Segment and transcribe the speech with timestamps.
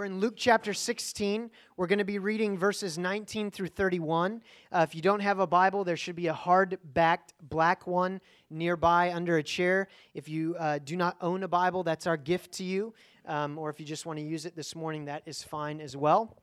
[0.00, 1.50] We're in Luke chapter 16.
[1.76, 4.42] We're going to be reading verses 19 through 31.
[4.72, 8.22] Uh, if you don't have a Bible, there should be a hard backed black one
[8.48, 9.88] nearby under a chair.
[10.14, 12.94] If you uh, do not own a Bible, that's our gift to you.
[13.26, 15.94] Um, or if you just want to use it this morning, that is fine as
[15.98, 16.34] well.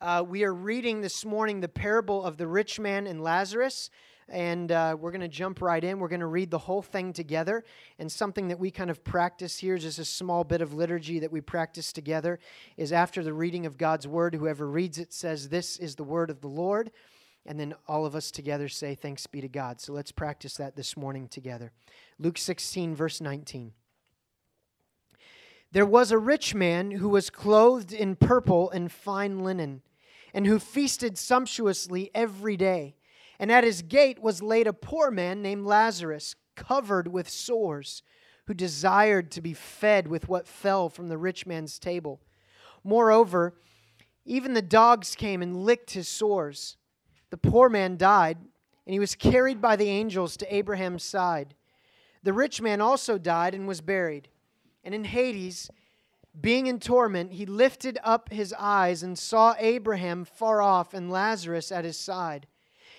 [0.00, 3.90] Uh, we are reading this morning the parable of the rich man and Lazarus
[4.28, 5.98] and uh, we're going to jump right in.
[5.98, 7.64] We're going to read the whole thing together.
[7.98, 11.32] And something that we kind of practice here, just a small bit of liturgy that
[11.32, 12.38] we practice together,
[12.76, 16.30] is after the reading of God's word, whoever reads it says, This is the word
[16.30, 16.90] of the Lord.
[17.46, 19.80] And then all of us together say, Thanks be to God.
[19.80, 21.72] So let's practice that this morning together.
[22.18, 23.72] Luke 16, verse 19.
[25.72, 29.82] There was a rich man who was clothed in purple and fine linen,
[30.32, 32.94] and who feasted sumptuously every day.
[33.38, 38.02] And at his gate was laid a poor man named Lazarus, covered with sores,
[38.46, 42.20] who desired to be fed with what fell from the rich man's table.
[42.84, 43.54] Moreover,
[44.24, 46.76] even the dogs came and licked his sores.
[47.30, 48.38] The poor man died,
[48.86, 51.54] and he was carried by the angels to Abraham's side.
[52.22, 54.28] The rich man also died and was buried.
[54.82, 55.70] And in Hades,
[56.38, 61.70] being in torment, he lifted up his eyes and saw Abraham far off and Lazarus
[61.70, 62.46] at his side.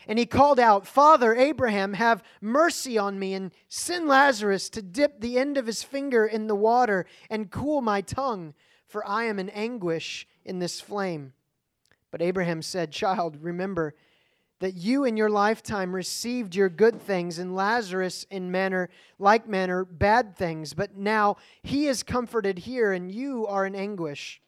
[0.07, 5.19] And he called out, Father Abraham, have mercy on me, and send Lazarus to dip
[5.19, 8.53] the end of his finger in the water and cool my tongue,
[8.87, 11.33] for I am in anguish in this flame.
[12.11, 13.95] But Abraham said, Child, remember
[14.59, 18.89] that you in your lifetime received your good things, and Lazarus in manner
[19.19, 20.73] like manner bad things.
[20.73, 24.41] But now he is comforted here, and you are in anguish.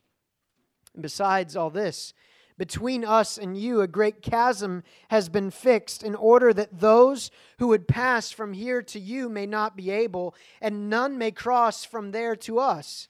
[0.93, 2.13] And besides all this,
[2.57, 7.67] between us and you, a great chasm has been fixed in order that those who
[7.67, 12.11] would pass from here to you may not be able, and none may cross from
[12.11, 13.07] there to us.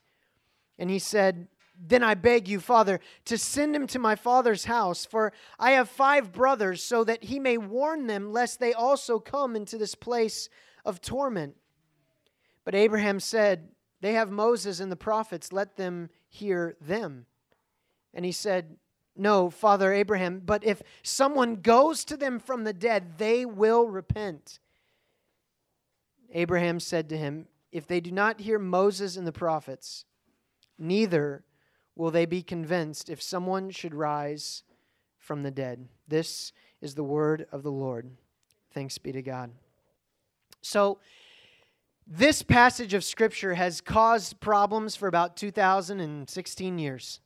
[0.77, 1.47] And he said,
[1.79, 5.89] Then I beg you, Father, to send him to my father's house, for I have
[5.89, 10.49] five brothers, so that he may warn them, lest they also come into this place
[10.83, 11.55] of torment.
[12.65, 13.69] But Abraham said,
[14.01, 17.27] They have Moses and the prophets, let them hear them.
[18.13, 18.75] And he said,
[19.17, 24.59] no, Father Abraham, but if someone goes to them from the dead, they will repent.
[26.33, 30.05] Abraham said to him, If they do not hear Moses and the prophets,
[30.77, 31.43] neither
[31.95, 34.63] will they be convinced if someone should rise
[35.17, 35.87] from the dead.
[36.07, 38.09] This is the word of the Lord.
[38.71, 39.51] Thanks be to God.
[40.61, 40.99] So,
[42.09, 47.19] this passage of Scripture has caused problems for about 2016 years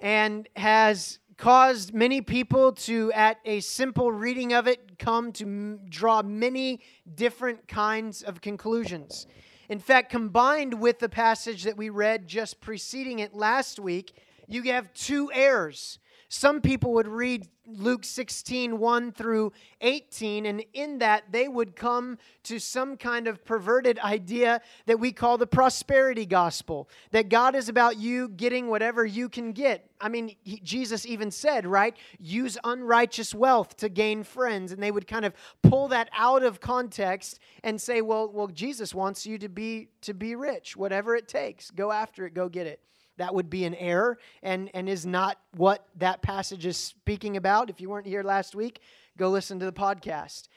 [0.00, 5.80] and has caused many people to, at a simple reading of it, come to m-
[5.88, 6.80] draw many
[7.14, 9.26] different kinds of conclusions.
[9.68, 14.14] In fact, combined with the passage that we read just preceding it last week,
[14.46, 15.98] you have two errors.
[16.28, 22.18] Some people would read Luke 16, 1 through 18, and in that they would come
[22.44, 27.68] to some kind of perverted idea that we call the prosperity gospel that God is
[27.68, 29.90] about you getting whatever you can get.
[30.00, 31.96] I mean, he, Jesus even said, right?
[32.18, 34.72] Use unrighteous wealth to gain friends.
[34.72, 35.32] And they would kind of
[35.62, 40.14] pull that out of context and say, well, well Jesus wants you to be, to
[40.14, 41.70] be rich, whatever it takes.
[41.70, 42.80] Go after it, go get it
[43.18, 47.70] that would be an error and, and is not what that passage is speaking about.
[47.70, 48.80] If you weren't here last week,
[49.16, 50.48] go listen to the podcast.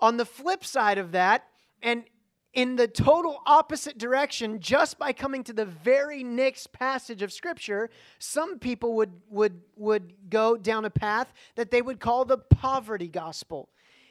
[0.00, 1.44] On the flip side of that,
[1.82, 2.04] and
[2.54, 7.90] in the total opposite direction, just by coming to the very next passage of Scripture,
[8.18, 13.08] some people would, would, would go down a path that they would call the poverty
[13.08, 13.68] gospel.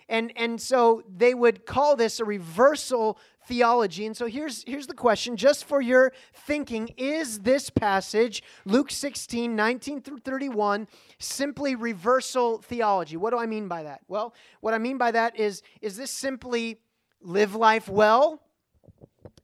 [0.09, 3.17] And, and so they would call this a reversal
[3.47, 4.05] theology.
[4.05, 9.55] And so here's, here's the question, just for your thinking is this passage, Luke 16,
[9.55, 10.87] 19 through 31,
[11.19, 13.17] simply reversal theology?
[13.17, 14.01] What do I mean by that?
[14.07, 16.79] Well, what I mean by that is is this simply
[17.21, 18.41] live life well,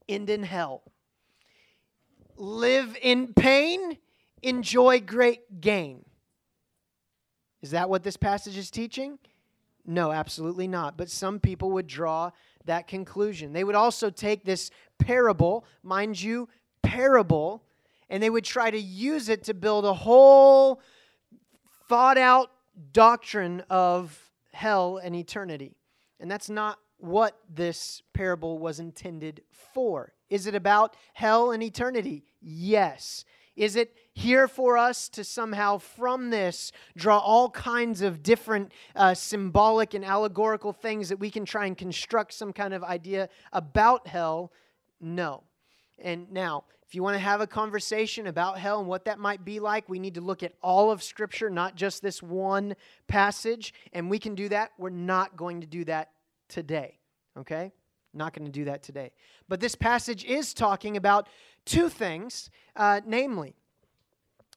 [0.08, 0.84] end in hell?
[2.36, 3.98] Live in pain,
[4.42, 6.06] enjoy great gain.
[7.62, 9.20] Is that what this passage is teaching?
[9.86, 10.98] No, absolutely not.
[10.98, 12.32] But some people would draw
[12.70, 13.52] that conclusion.
[13.52, 16.48] They would also take this parable, mind you,
[16.82, 17.64] parable,
[18.10, 20.82] and they would try to use it to build a whole
[21.88, 22.52] thought out
[22.92, 25.76] doctrine of hell and eternity.
[26.20, 30.14] And that's not what this parable was intended for.
[30.30, 32.24] Is it about hell and eternity?
[32.42, 33.26] Yes.
[33.56, 39.14] Is it here for us to somehow, from this, draw all kinds of different uh,
[39.14, 44.08] symbolic and allegorical things that we can try and construct some kind of idea about
[44.08, 44.52] hell?
[45.00, 45.44] No.
[45.98, 49.46] And now, If you want to have a conversation about hell and what that might
[49.46, 52.76] be like, we need to look at all of Scripture, not just this one
[53.08, 53.76] passage.
[53.94, 54.72] And we can do that.
[54.80, 56.10] We're not going to do that
[56.48, 56.98] today,
[57.38, 57.72] okay?
[58.12, 59.12] Not going to do that today.
[59.48, 61.30] But this passage is talking about
[61.64, 63.54] two things, uh, namely,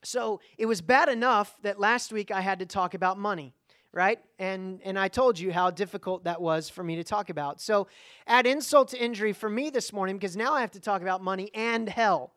[0.04, 3.54] so it was bad enough that last week I had to talk about money
[3.92, 4.18] right?
[4.38, 7.60] And and I told you how difficult that was for me to talk about.
[7.60, 7.86] So
[8.26, 11.22] add insult to injury for me this morning because now I have to talk about
[11.22, 12.32] money and hell.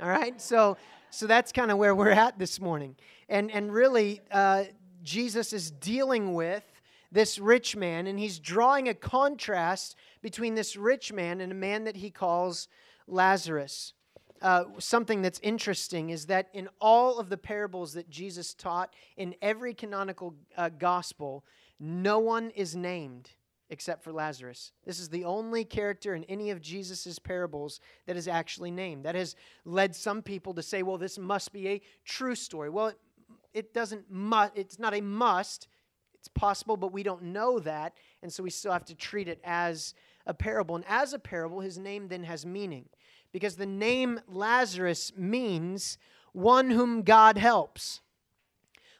[0.00, 0.40] All right?
[0.40, 0.76] So
[1.10, 2.96] so that's kind of where we're at this morning.
[3.28, 4.64] And and really uh,
[5.02, 6.64] Jesus is dealing with
[7.10, 11.84] this rich man and he's drawing a contrast between this rich man and a man
[11.84, 12.68] that he calls
[13.08, 13.94] Lazarus
[14.42, 19.34] uh, something that's interesting is that in all of the parables that Jesus taught, in
[19.42, 21.44] every canonical uh, gospel,
[21.78, 23.30] no one is named
[23.70, 24.72] except for Lazarus.
[24.84, 29.04] This is the only character in any of Jesus' parables that is actually named.
[29.04, 32.68] That has led some people to say, well, this must be a true story.
[32.68, 32.98] Well, it,
[33.54, 35.68] it doesn't mu- it's not a must.
[36.14, 39.40] It's possible, but we don't know that, and so we still have to treat it
[39.42, 39.94] as
[40.26, 40.76] a parable.
[40.76, 42.90] And as a parable, his name then has meaning
[43.32, 45.98] because the name Lazarus means
[46.32, 48.00] one whom God helps.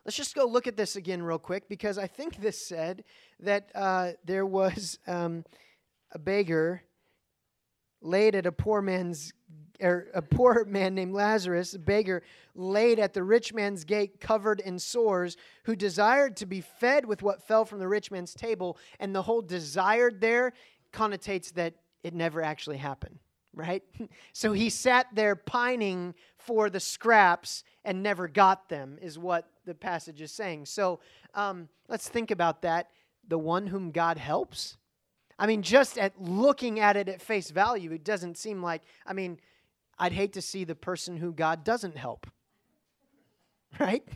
[0.05, 3.05] Let's just go look at this again, real quick, because I think this said
[3.41, 5.45] that uh, there was um,
[6.13, 6.83] a beggar
[8.01, 9.33] laid at a poor man's
[9.83, 12.23] or a poor man named Lazarus, a beggar,
[12.55, 17.23] laid at the rich man's gate, covered in sores, who desired to be fed with
[17.23, 18.77] what fell from the rich man's table.
[18.99, 20.53] And the whole desired there
[20.93, 23.21] connotates that it never actually happened
[23.55, 23.83] right?
[24.33, 29.75] So he sat there pining for the scraps and never got them, is what the
[29.75, 30.67] passage is saying.
[30.67, 31.01] So
[31.35, 32.91] um, let's think about that.
[33.29, 34.79] The one whom God helps?
[35.39, 39.13] I mean, just at looking at it at face value, it doesn't seem like, I
[39.13, 39.39] mean,
[39.99, 42.27] I'd hate to see the person who God doesn't help,
[43.81, 44.07] right?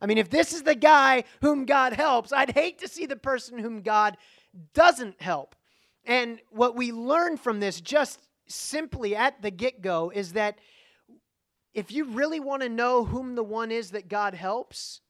[0.00, 3.16] I mean, if this is the guy whom God helps, I'd hate to see the
[3.16, 4.16] person whom God
[4.74, 5.54] doesn't help.
[6.04, 8.20] And what we learn from this just
[8.50, 10.58] simply at the get go is that
[11.72, 15.00] if you really want to know whom the one is that God helps,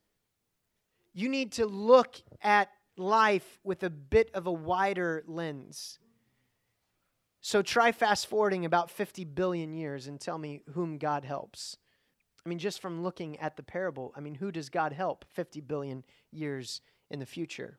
[1.15, 5.99] you need to look at life with a bit of a wider lens.
[7.41, 11.79] So try fast forwarding about 50 billion years and tell me whom God helps.
[12.45, 15.61] I mean, just from looking at the parable, I mean, who does God help 50
[15.63, 17.79] billion years in the future?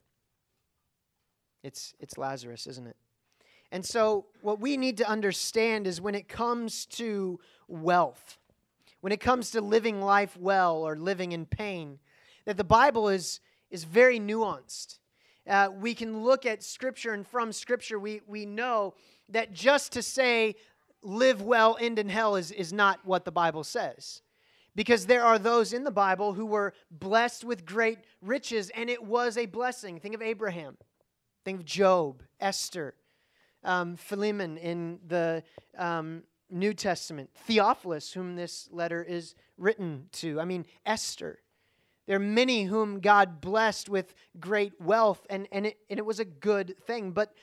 [1.64, 2.96] It's, it's Lazarus, isn't it?
[3.72, 8.38] And so, what we need to understand is when it comes to wealth,
[9.00, 12.00] when it comes to living life well or living in pain,
[12.46, 13.40] that the Bible is,
[13.70, 15.00] is very nuanced.
[15.48, 18.94] Uh, we can look at Scripture, and from Scripture, we, we know
[19.30, 20.56] that just to say,
[21.02, 24.22] live well, end in hell, is, is not what the Bible says.
[24.76, 29.04] Because there are those in the Bible who were blessed with great riches, and it
[29.04, 30.00] was a blessing.
[30.00, 30.78] Think of Abraham,
[31.44, 32.96] think of Job, Esther,
[33.64, 35.44] um, Philemon in the
[35.78, 40.40] um, New Testament, Theophilus, whom this letter is written to.
[40.40, 41.40] I mean, Esther.
[42.08, 46.20] There are many whom God blessed with great wealth, and, and, it, and it was
[46.20, 47.12] a good thing.
[47.12, 47.34] But,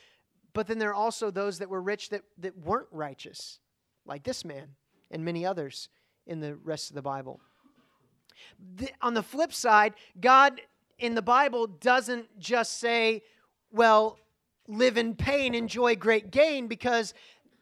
[0.53, 3.61] but then there are also those that were rich that, that weren't righteous,
[4.05, 4.69] like this man
[5.11, 5.89] and many others
[6.27, 7.41] in the rest of the Bible.
[8.77, 10.61] The, on the flip side, God
[10.99, 13.23] in the Bible doesn't just say,
[13.71, 14.19] well,
[14.69, 17.15] live in pain, enjoy great gain, because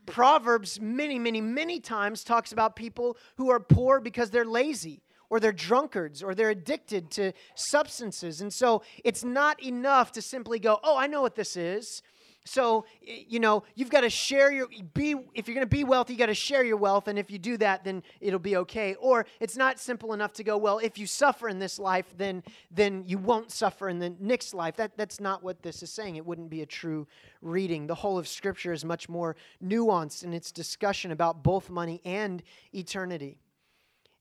[0.05, 5.41] Proverbs many, many, many times talks about people who are poor because they're lazy or
[5.41, 8.41] they're drunkards or they're addicted to substances.
[8.41, 12.03] And so it's not enough to simply go, oh, I know what this is.
[12.47, 16.13] So, you know, you've got to share your be if you're going to be wealthy,
[16.13, 18.95] you got to share your wealth and if you do that then it'll be okay.
[18.95, 22.43] Or it's not simple enough to go, well, if you suffer in this life, then
[22.71, 24.77] then you won't suffer in the next life.
[24.77, 26.17] That that's not what this is saying.
[26.17, 27.07] It wouldn't be a true
[27.43, 27.87] reading.
[27.87, 32.43] The whole of scripture is much more nuanced in its discussion about both money and
[32.73, 33.39] eternity.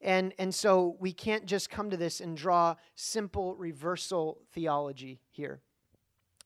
[0.01, 5.61] And, and so we can't just come to this and draw simple reversal theology here.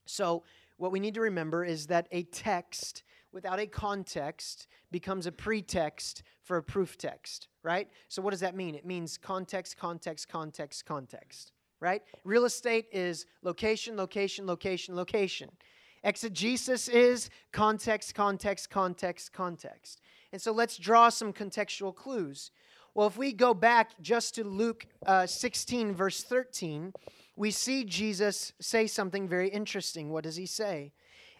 [0.06, 0.44] So
[0.80, 6.24] what we need to remember is that a text without a context becomes a pretext
[6.42, 7.90] for a proof text, right?
[8.08, 8.76] So, what does that mean?
[8.76, 12.02] It means context, context, context, context, right?
[12.24, 15.50] Real estate is location, location, location, location.
[16.04, 20.00] Exegesis is context, context, context, context.
[20.32, 22.52] And so let's draw some contextual clues.
[22.96, 26.94] Well, if we go back just to Luke uh, 16, verse 13,
[27.40, 30.10] we see Jesus say something very interesting.
[30.10, 30.92] What does he say?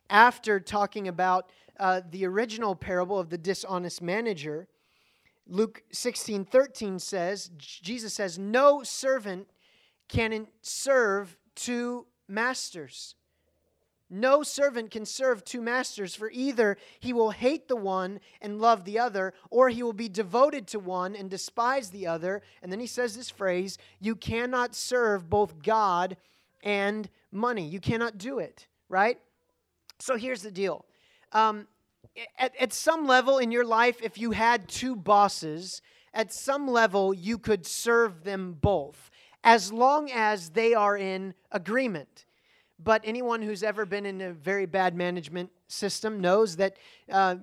[0.10, 4.70] After talking about uh, the original parable of the dishonest manager,
[5.46, 9.50] Luke 16 13 says, Jesus says, No servant
[10.08, 13.16] can serve two masters.
[14.10, 18.84] No servant can serve two masters, for either he will hate the one and love
[18.84, 22.42] the other, or he will be devoted to one and despise the other.
[22.64, 26.18] And then he says this phrase you cannot serve both God
[26.64, 27.68] and money.
[27.68, 29.20] You cannot do it, right?
[30.00, 30.86] So here's the deal.
[31.32, 31.68] Um,
[32.38, 35.82] at, at some level in your life, if you had two bosses,
[36.14, 39.12] at some level you could serve them both
[39.44, 42.26] as long as they are in agreement.
[42.82, 46.78] But anyone who's ever been in a very bad management system knows that
[47.12, 47.36] uh,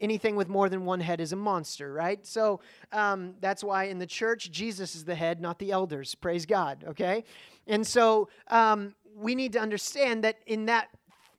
[0.00, 2.24] anything with more than one head is a monster, right?
[2.26, 2.60] So
[2.92, 6.14] um, that's why in the church, Jesus is the head, not the elders.
[6.14, 7.24] Praise God, okay?
[7.66, 10.88] And so um, we need to understand that in that,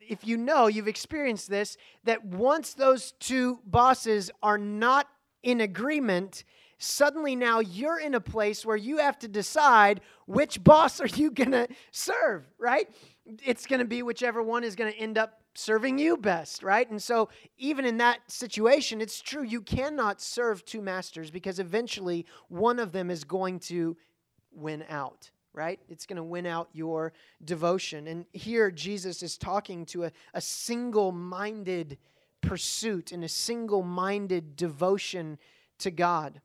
[0.01, 5.08] if you know, you've experienced this, that once those two bosses are not
[5.44, 6.44] in agreement,
[6.80, 11.32] suddenly now you're in a place where you have to decide which boss are you
[11.32, 12.89] going to serve, right?
[13.46, 16.90] It's going to be whichever one is going to end up serving you best, right?
[16.90, 22.26] And so, even in that situation, it's true you cannot serve two masters because eventually
[22.48, 23.98] one of them is going to
[24.52, 25.80] win out, right?
[25.90, 28.08] It's going to win out your devotion.
[28.08, 31.98] And here, Jesus is talking to a, a single minded
[32.42, 35.40] pursuit and a single minded devotion
[35.80, 36.42] to God.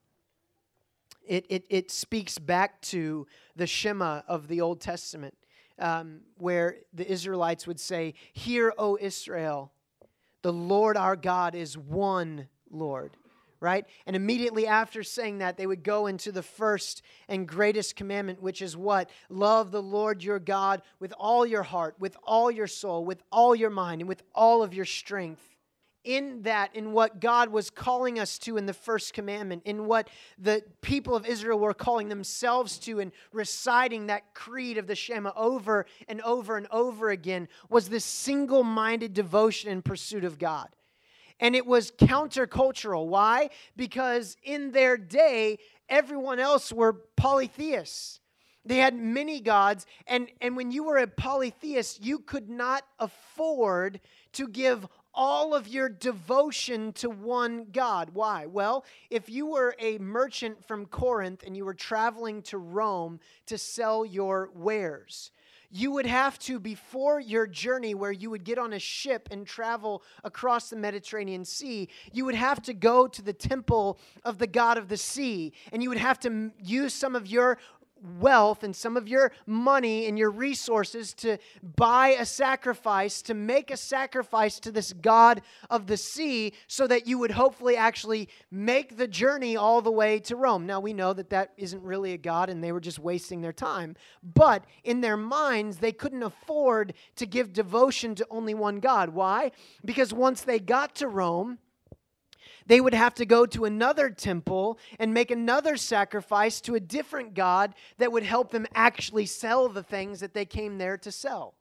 [1.24, 5.34] It, it, it speaks back to the Shema of the Old Testament
[5.78, 9.72] um, where the Israelites would say, Hear, O Israel,
[10.42, 13.16] the Lord our God is one Lord.
[13.60, 13.86] Right?
[14.06, 18.60] And immediately after saying that, they would go into the first and greatest commandment, which
[18.60, 19.08] is what?
[19.28, 23.54] Love the Lord your God with all your heart, with all your soul, with all
[23.54, 25.51] your mind, and with all of your strength
[26.04, 30.08] in that, in what God was calling us to in the first commandment, in what
[30.38, 35.32] the people of Israel were calling themselves to, and reciting that creed of the Shema
[35.36, 40.68] over and over and over again, was this single minded devotion and pursuit of God.
[41.38, 43.06] And it was countercultural.
[43.06, 43.50] Why?
[43.76, 48.20] Because in their day, everyone else were polytheists.
[48.64, 54.00] They had many gods, and, and when you were a polytheist, you could not afford
[54.34, 58.10] to give all of your devotion to one God.
[58.12, 58.46] Why?
[58.46, 63.58] Well, if you were a merchant from Corinth and you were traveling to Rome to
[63.58, 65.30] sell your wares,
[65.74, 69.46] you would have to, before your journey where you would get on a ship and
[69.46, 74.46] travel across the Mediterranean Sea, you would have to go to the temple of the
[74.46, 75.54] God of the sea.
[75.72, 77.56] And you would have to use some of your
[78.18, 81.38] wealth and some of your money and your resources to
[81.76, 87.06] buy a sacrifice, to make a sacrifice to this God of the sea, so that
[87.06, 90.66] you would hopefully actually make the journey all the way to Rome.
[90.66, 93.52] Now, we know that that isn't really a God and they were just wasting their
[93.52, 93.96] time.
[94.22, 99.10] But in their minds, they couldn't afford to give devotion to only one God.
[99.10, 99.52] Why?
[99.84, 101.58] Because once they got to Rome,
[102.66, 107.34] they would have to go to another temple and make another sacrifice to a different
[107.34, 111.54] God that would help them actually sell the things that they came there to sell.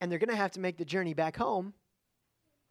[0.00, 1.74] And they're going to have to make the journey back home.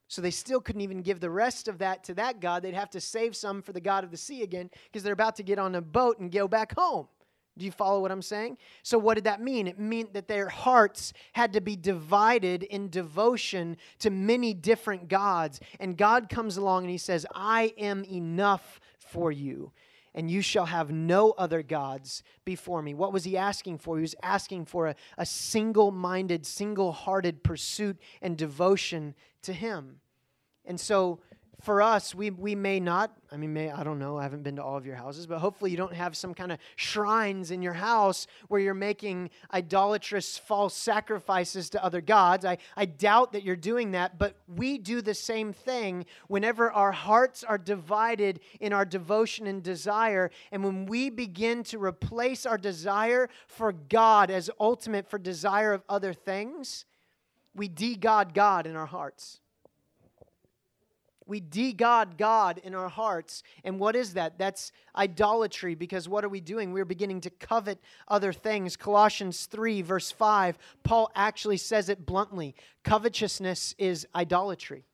[0.08, 2.64] So they still couldn't even give the rest of that to that God.
[2.64, 5.38] They'd have to save some for the God of the sea again because they're about
[5.38, 7.08] to get on a boat and go back home.
[7.62, 8.58] Do you follow what I'm saying?
[8.82, 9.68] So, what did that mean?
[9.68, 15.60] It meant that their hearts had to be divided in devotion to many different gods.
[15.80, 19.74] And God comes along and He says, I am enough for you,
[20.16, 22.96] and you shall have no other gods before me.
[22.96, 23.96] What was He asking for?
[23.98, 29.14] He was asking for a, a single minded, single hearted pursuit and devotion
[29.44, 30.02] to Him.
[30.66, 31.20] And so,
[31.62, 34.56] for us, we, we may not, I mean, may, I don't know, I haven't been
[34.56, 37.62] to all of your houses, but hopefully you don't have some kind of shrines in
[37.62, 42.46] your house where you're making idolatrous false sacrifices to other gods.
[42.46, 46.92] I, I doubt that you're doing that, but we do the same thing whenever our
[46.92, 50.32] hearts are divided in our devotion and desire.
[50.52, 55.84] And when we begin to replace our desire for God as ultimate for desire of
[55.88, 56.86] other things,
[57.54, 59.42] we de God God in our hearts.
[61.26, 63.44] We de-God God in our hearts.
[63.64, 64.38] And what is that?
[64.38, 66.74] That's idolatry because what are we doing?
[66.74, 68.76] We're beginning to covet other things.
[68.76, 74.86] Colossians 3, verse 5, Paul actually says it bluntly covetousness is idolatry.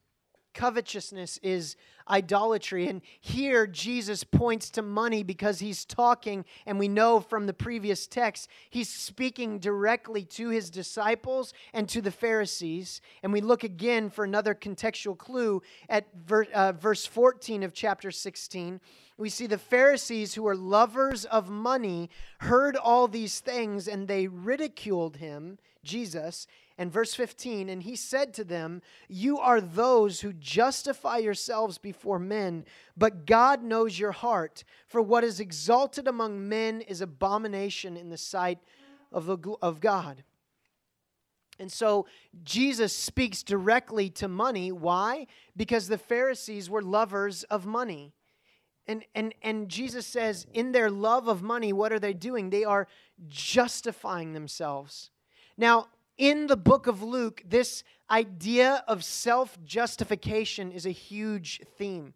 [0.58, 1.76] Covetousness is
[2.10, 2.88] idolatry.
[2.88, 8.08] And here Jesus points to money because he's talking, and we know from the previous
[8.08, 13.02] text, he's speaking directly to his disciples and to the Pharisees.
[13.22, 18.10] And we look again for another contextual clue at ver- uh, verse 14 of chapter
[18.10, 18.82] 16
[19.20, 24.28] we see the Pharisees, who were lovers of money, heard all these things and they
[24.28, 26.46] ridiculed him, Jesus.
[26.80, 32.20] And verse 15, and he said to them, You are those who justify yourselves before
[32.20, 32.66] men,
[32.96, 34.64] but God knows your heart.
[34.88, 38.60] For what is exalted among men is abomination in the sight
[39.12, 40.24] of, the, of God.
[41.60, 42.06] And so
[42.44, 44.72] Jesus speaks directly to money.
[44.72, 45.26] Why?
[45.56, 48.14] Because the Pharisees were lovers of money.
[48.86, 52.50] And, and, and Jesus says, in their love of money, what are they doing?
[52.52, 52.88] They are
[53.28, 55.10] justifying themselves.
[55.58, 62.14] Now, in the book of Luke, this idea of self justification is a huge theme.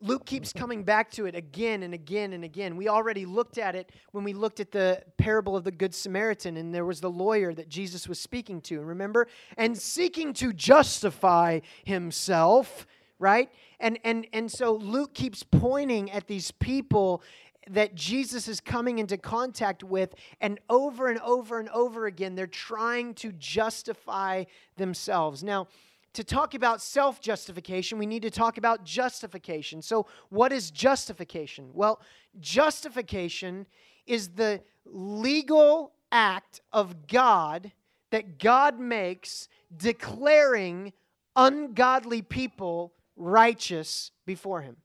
[0.00, 2.76] Luke keeps coming back to it again and again and again.
[2.76, 6.56] We already looked at it when we looked at the parable of the Good Samaritan,
[6.56, 8.80] and there was the lawyer that Jesus was speaking to.
[8.80, 9.26] Remember?
[9.56, 12.86] And seeking to justify himself,
[13.18, 13.50] right?
[13.80, 17.22] And, and, and so Luke keeps pointing at these people
[17.70, 22.46] that Jesus is coming into contact with, and over and over and over again, they're
[22.46, 24.44] trying to justify
[24.76, 25.42] themselves.
[25.42, 25.68] Now,
[26.14, 29.82] to talk about self justification, we need to talk about justification.
[29.82, 31.70] So, what is justification?
[31.72, 32.00] Well,
[32.40, 33.66] justification
[34.06, 37.72] is the legal act of God
[38.10, 40.92] that God makes declaring
[41.36, 44.76] ungodly people righteous before him.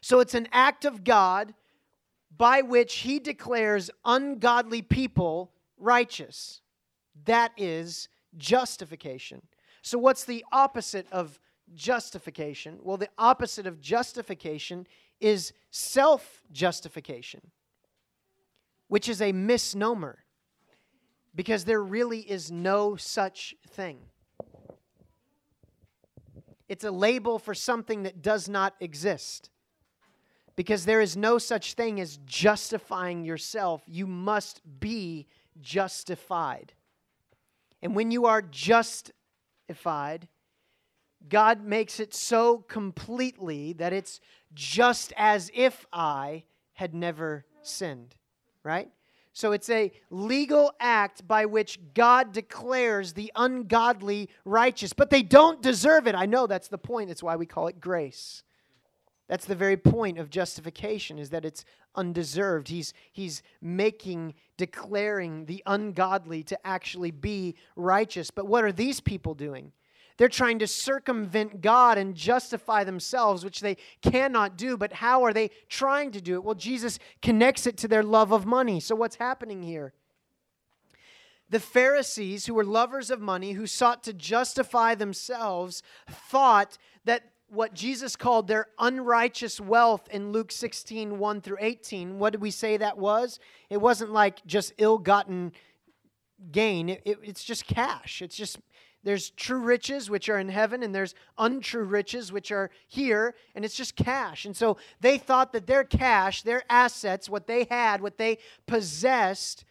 [0.00, 1.54] So it's an act of God
[2.36, 6.60] by which he declares ungodly people righteous.
[7.24, 9.42] That is justification.
[9.82, 11.38] So, what's the opposite of
[11.74, 12.78] justification?
[12.82, 14.86] Well, the opposite of justification
[15.20, 17.40] is self justification,
[18.88, 20.24] which is a misnomer
[21.34, 23.98] because there really is no such thing.
[26.68, 29.50] It's a label for something that does not exist.
[30.60, 33.80] Because there is no such thing as justifying yourself.
[33.86, 35.26] You must be
[35.58, 36.74] justified.
[37.80, 40.28] And when you are justified,
[41.26, 44.20] God makes it so completely that it's
[44.52, 48.14] just as if I had never sinned,
[48.62, 48.90] right?
[49.32, 55.62] So it's a legal act by which God declares the ungodly righteous, but they don't
[55.62, 56.14] deserve it.
[56.14, 57.08] I know that's the point.
[57.08, 58.42] That's why we call it grace.
[59.30, 61.64] That's the very point of justification is that it's
[61.94, 62.66] undeserved.
[62.66, 68.32] He's he's making declaring the ungodly to actually be righteous.
[68.32, 69.70] But what are these people doing?
[70.16, 74.76] They're trying to circumvent God and justify themselves, which they cannot do.
[74.76, 76.42] But how are they trying to do it?
[76.42, 78.80] Well, Jesus connects it to their love of money.
[78.80, 79.92] So, what's happening here?
[81.50, 87.74] The Pharisees, who were lovers of money, who sought to justify themselves, thought that what
[87.74, 92.76] Jesus called their unrighteous wealth in Luke 16, 1 through 18, what did we say
[92.76, 93.40] that was?
[93.68, 95.52] It wasn't like just ill gotten
[96.52, 98.22] gain, it, it, it's just cash.
[98.22, 98.58] It's just
[99.02, 103.64] there's true riches, which are in heaven, and there's untrue riches, which are here, and
[103.64, 104.44] it's just cash.
[104.44, 109.64] And so they thought that their cash, their assets, what they had, what they possessed,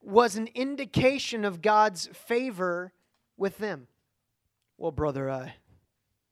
[0.00, 2.92] was an indication of God's favor
[3.36, 3.86] with them.
[4.78, 5.54] Well, brother, I,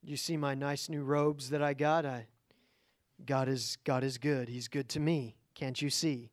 [0.03, 2.05] you see my nice new robes that I got?
[2.05, 2.27] I,
[3.25, 4.49] God is God is good.
[4.49, 5.35] He's good to me.
[5.53, 6.31] Can't you see?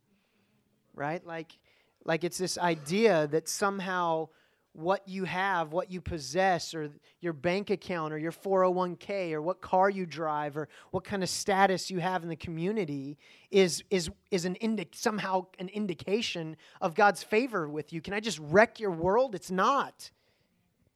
[0.95, 1.25] Right?
[1.25, 1.59] Like,
[2.05, 4.29] like it's this idea that somehow
[4.73, 9.61] what you have, what you possess, or your bank account, or your 401k, or what
[9.61, 13.19] car you drive, or what kind of status you have in the community
[13.51, 18.01] is, is, is an indi- somehow an indication of God's favor with you.
[18.01, 19.35] Can I just wreck your world?
[19.35, 20.13] It's not.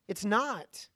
[0.07, 0.89] It's not.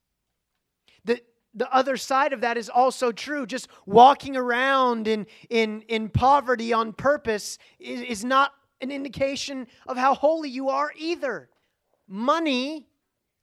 [1.57, 3.47] The, the other side of that is also true.
[3.47, 9.97] Just walking around in, in, in poverty on purpose is, is not an indication of
[9.97, 11.49] how holy you are either.
[12.07, 12.87] Money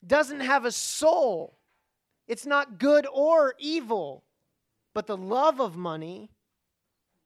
[0.05, 1.57] doesn't have a soul,
[2.27, 4.23] it's not good or evil.
[4.93, 6.29] But the love of money,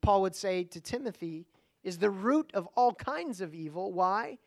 [0.02, 1.48] Paul would say to Timothy,
[1.84, 3.92] is the root of all kinds of evil.
[3.92, 4.38] Why?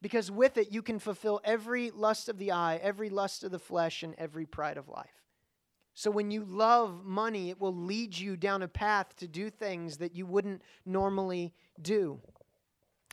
[0.00, 3.58] Because with it you can fulfill every lust of the eye, every lust of the
[3.58, 5.21] flesh, and every pride of life.
[5.94, 9.98] So when you love money, it will lead you down a path to do things
[9.98, 12.20] that you wouldn't normally do.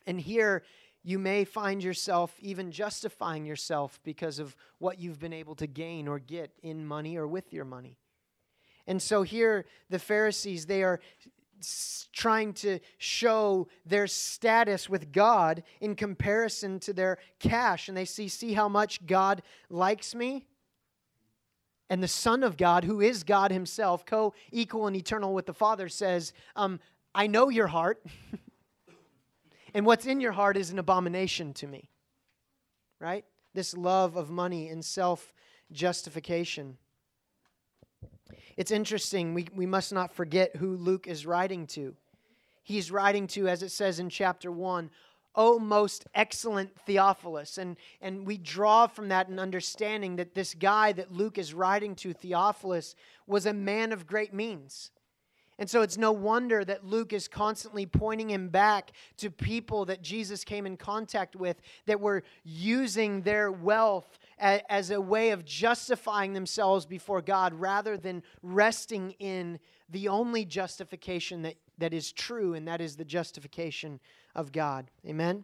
[0.08, 0.64] And here
[1.04, 6.08] you may find yourself even justifying yourself because of what you've been able to gain
[6.08, 7.98] or get in money or with your money.
[8.88, 11.00] And so here, the Pharisees, they are
[12.14, 17.88] trying to show their status with God in comparison to their cash.
[17.88, 20.46] And they see, see how much God likes me?
[21.90, 25.54] And the Son of God, who is God Himself, co equal and eternal with the
[25.54, 26.80] Father, says, um,
[27.16, 28.04] I know your heart,
[29.74, 31.90] and what's in your heart is an abomination to me.
[33.00, 33.26] Right?
[33.54, 35.34] This love of money and self
[35.72, 36.78] justification.
[38.58, 41.96] It's interesting, we, we must not forget who Luke is writing to.
[42.62, 44.92] He's writing to, as it says in chapter 1,
[45.40, 47.58] O most excellent Theophilus.
[47.58, 51.96] And, and we draw from that an understanding that this guy that Luke is writing
[51.96, 52.94] to, Theophilus,
[53.26, 54.92] was a man of great means.
[55.58, 60.02] And so it's no wonder that Luke is constantly pointing him back to people that
[60.02, 66.34] Jesus came in contact with that were using their wealth as a way of justifying
[66.34, 72.68] themselves before God rather than resting in the only justification that, that is true, and
[72.68, 74.00] that is the justification
[74.36, 74.90] of God.
[75.06, 75.44] Amen?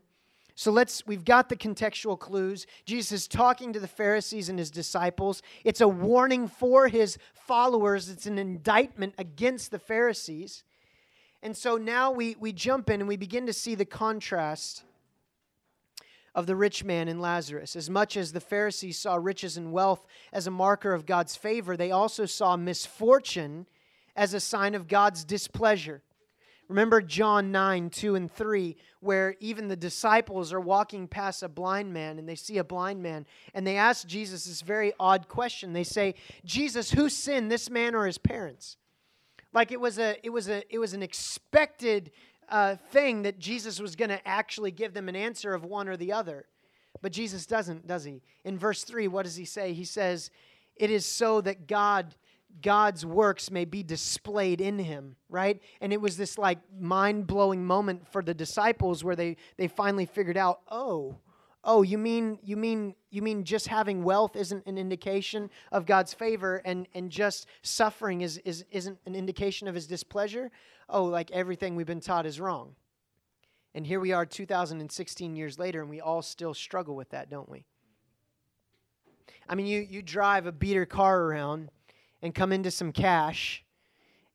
[0.55, 2.65] So let's, we've got the contextual clues.
[2.85, 5.41] Jesus is talking to the Pharisees and his disciples.
[5.65, 10.63] It's a warning for his followers, it's an indictment against the Pharisees.
[11.43, 14.83] And so now we, we jump in and we begin to see the contrast
[16.33, 17.75] of the rich man and Lazarus.
[17.75, 21.77] As much as the Pharisees saw riches and wealth as a marker of God's favor,
[21.77, 23.67] they also saw misfortune
[24.15, 26.01] as a sign of God's displeasure.
[26.67, 31.93] Remember John 9, 2 and 3, where even the disciples are walking past a blind
[31.93, 35.73] man and they see a blind man and they ask Jesus this very odd question.
[35.73, 38.77] They say, Jesus, who sinned, this man or his parents?
[39.53, 42.11] Like it was a it was a it was an expected
[42.49, 45.97] uh, thing that Jesus was going to actually give them an answer of one or
[45.97, 46.45] the other.
[47.01, 48.21] But Jesus doesn't, does he?
[48.43, 49.73] In verse 3, what does he say?
[49.73, 50.31] He says,
[50.75, 52.15] It is so that God
[52.61, 55.61] God's works may be displayed in him, right?
[55.81, 60.05] And it was this like mind blowing moment for the disciples where they, they finally
[60.05, 61.17] figured out, oh,
[61.63, 66.13] oh, you mean you mean you mean just having wealth isn't an indication of God's
[66.13, 70.51] favor and, and just suffering is, is isn't an indication of his displeasure?
[70.87, 72.75] Oh, like everything we've been taught is wrong.
[73.73, 77.49] And here we are 2016 years later, and we all still struggle with that, don't
[77.49, 77.65] we?
[79.49, 81.69] I mean, you, you drive a beater car around
[82.21, 83.63] and come into some cash,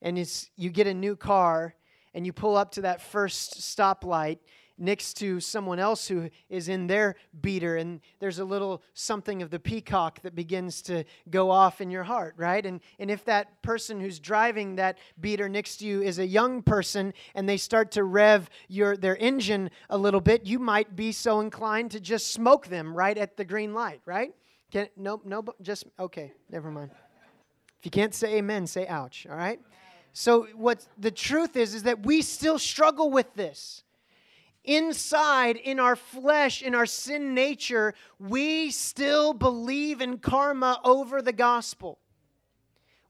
[0.03, 1.75] and it's, you get a new car,
[2.15, 4.39] and you pull up to that first stoplight
[4.81, 9.51] next to someone else who is in their beater, and there's a little something of
[9.51, 12.65] the peacock that begins to go off in your heart, right?
[12.65, 16.63] And, and if that person who's driving that beater next to you is a young
[16.63, 21.13] person and they start to rev your, their engine a little bit, you might be
[21.13, 24.35] so inclined to just smoke them right at the green light, right?
[24.73, 26.91] Can, nope, nope, just, okay, never mind.
[27.81, 29.59] If you can't say amen, say ouch, all right?
[30.13, 33.85] So what the truth is is that we still struggle with this.
[34.65, 41.33] Inside, in our flesh, in our sin nature, we still believe in karma over the
[41.33, 41.99] gospel.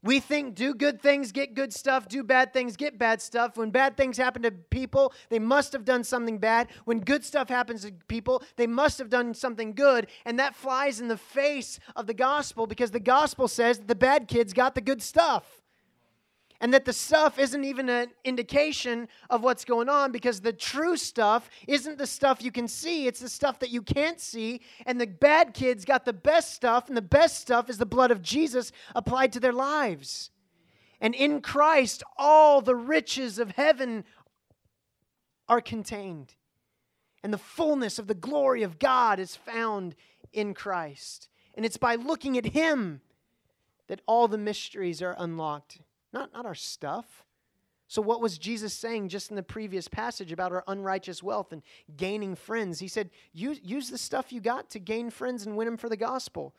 [0.03, 3.55] We think do good things, get good stuff, do bad things, get bad stuff.
[3.55, 6.69] When bad things happen to people, they must have done something bad.
[6.85, 10.07] When good stuff happens to people, they must have done something good.
[10.25, 14.27] And that flies in the face of the gospel because the gospel says the bad
[14.27, 15.60] kids got the good stuff
[16.61, 20.95] and that the stuff isn't even an indication of what's going on because the true
[20.95, 24.61] stuff isn't the stuff you can see, it's the stuff that you can't see.
[24.85, 28.11] And the bad kids got the best stuff, and the best stuff is the blood
[28.11, 30.29] of Jesus applied to their lives.
[31.01, 34.03] And in Christ, all the riches of heaven
[35.49, 36.35] are contained.
[37.23, 39.95] And the fullness of the glory of God is found
[40.31, 41.27] in Christ.
[41.55, 43.01] And it's by looking at Him
[43.87, 45.79] that all the mysteries are unlocked
[46.13, 47.23] not, not our stuff.
[47.87, 51.61] So, what was Jesus saying just in the previous passage about our unrighteous wealth and
[51.97, 52.79] gaining friends?
[52.79, 55.89] He said, use, use the stuff you got to gain friends and win them for
[55.89, 56.55] the gospel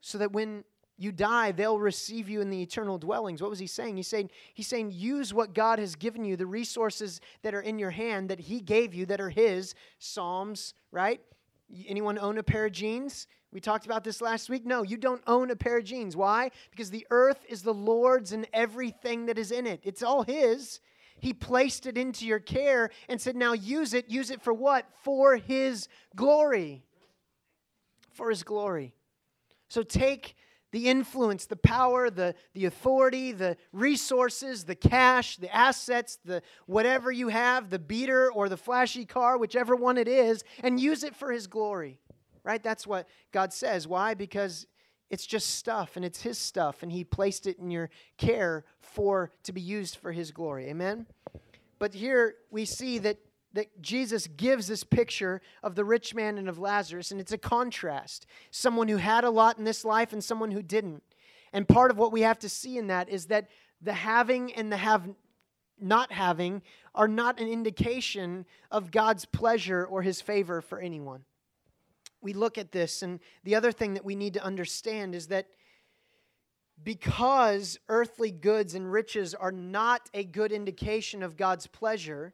[0.00, 0.64] so that when
[0.96, 3.40] you die, they'll receive you in the eternal dwellings.
[3.40, 3.96] What was he saying?
[3.96, 7.78] He's saying, he's saying, use what God has given you, the resources that are in
[7.78, 9.74] your hand that he gave you that are his.
[9.98, 11.20] Psalms, right?
[11.86, 13.26] Anyone own a pair of jeans?
[13.52, 14.66] We talked about this last week.
[14.66, 16.16] No, you don't own a pair of jeans.
[16.16, 16.50] Why?
[16.70, 19.80] Because the earth is the Lord's and everything that is in it.
[19.84, 20.80] It's all His.
[21.20, 24.10] He placed it into your care and said, now use it.
[24.10, 24.86] Use it for what?
[25.02, 26.84] For His glory.
[28.12, 28.94] For His glory.
[29.68, 30.34] So take
[30.74, 37.12] the influence, the power, the, the authority, the resources, the cash, the assets, the whatever
[37.12, 41.14] you have, the beater or the flashy car, whichever one it is, and use it
[41.14, 42.00] for his glory.
[42.42, 42.60] Right?
[42.60, 43.86] That's what God says.
[43.86, 44.14] Why?
[44.14, 44.66] Because
[45.10, 49.30] it's just stuff and it's his stuff and he placed it in your care for
[49.44, 50.68] to be used for his glory.
[50.68, 51.06] Amen.
[51.78, 53.18] But here we see that
[53.54, 57.38] that Jesus gives this picture of the rich man and of Lazarus, and it's a
[57.38, 58.26] contrast.
[58.50, 61.02] Someone who had a lot in this life and someone who didn't.
[61.52, 63.48] And part of what we have to see in that is that
[63.80, 65.08] the having and the have
[65.80, 66.62] not having
[66.94, 71.24] are not an indication of God's pleasure or his favor for anyone.
[72.20, 75.46] We look at this, and the other thing that we need to understand is that
[76.82, 82.32] because earthly goods and riches are not a good indication of God's pleasure,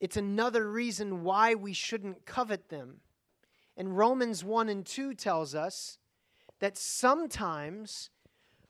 [0.00, 3.00] it's another reason why we shouldn't covet them.
[3.76, 5.98] And Romans 1 and 2 tells us
[6.60, 8.10] that sometimes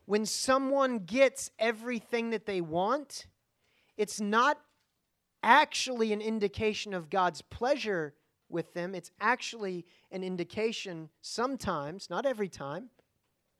[0.07, 3.27] when someone gets everything that they want,
[3.97, 4.59] it's not
[5.43, 8.15] actually an indication of God's pleasure
[8.49, 8.95] with them.
[8.95, 12.89] It's actually an indication sometimes, not every time.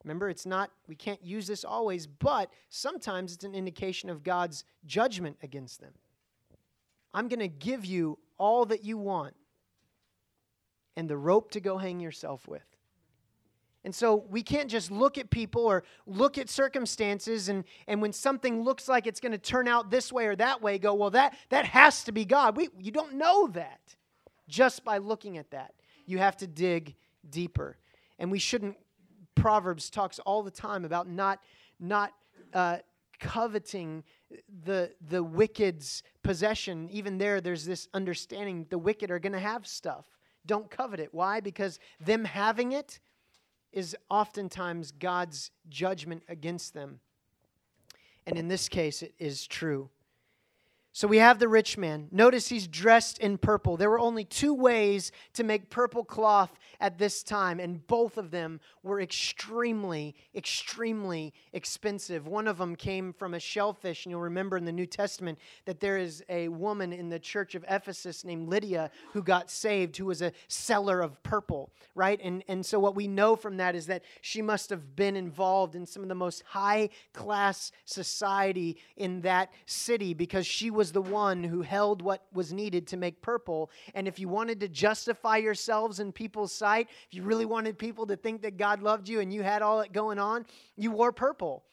[0.03, 4.63] Remember, it's not, we can't use this always, but sometimes it's an indication of God's
[4.85, 5.93] judgment against them.
[7.13, 9.35] I'm going to give you all that you want
[10.95, 12.63] and the rope to go hang yourself with.
[13.85, 18.11] And so we can't just look at people or look at circumstances and, and when
[18.11, 21.11] something looks like it's going to turn out this way or that way, go, well,
[21.11, 22.57] that, that has to be God.
[22.57, 23.95] We, you don't know that
[24.49, 25.73] just by looking at that.
[26.05, 26.95] You have to dig
[27.29, 27.77] deeper.
[28.17, 28.75] And we shouldn't,
[29.35, 31.39] Proverbs talks all the time about not,
[31.79, 32.11] not
[32.53, 32.79] uh,
[33.19, 34.03] coveting
[34.63, 39.65] the the wicked's possession even there there's this understanding the wicked are going to have
[39.65, 40.05] stuff.
[40.45, 41.13] Don't covet it.
[41.13, 41.39] Why?
[41.39, 42.99] Because them having it
[43.71, 46.99] is oftentimes god's judgment against them.
[48.25, 49.89] And in this case it is true
[50.99, 52.09] so we have the rich man.
[52.11, 53.77] Notice he's dressed in purple.
[53.77, 58.31] There were only two ways to make purple cloth at this time, and both of
[58.31, 62.27] them were extremely, extremely expensive.
[62.27, 65.79] One of them came from a shellfish, and you'll remember in the New Testament that
[65.79, 70.05] there is a woman in the church of Ephesus named Lydia who got saved, who
[70.05, 72.19] was a seller of purple, right?
[72.21, 75.75] And, and so what we know from that is that she must have been involved
[75.75, 81.01] in some of the most high class society in that city because she was the
[81.01, 83.71] one who held what was needed to make purple.
[83.93, 88.05] And if you wanted to justify yourselves in people's sight, if you really wanted people
[88.07, 91.11] to think that God loved you and you had all that going on, you wore
[91.11, 91.63] purple.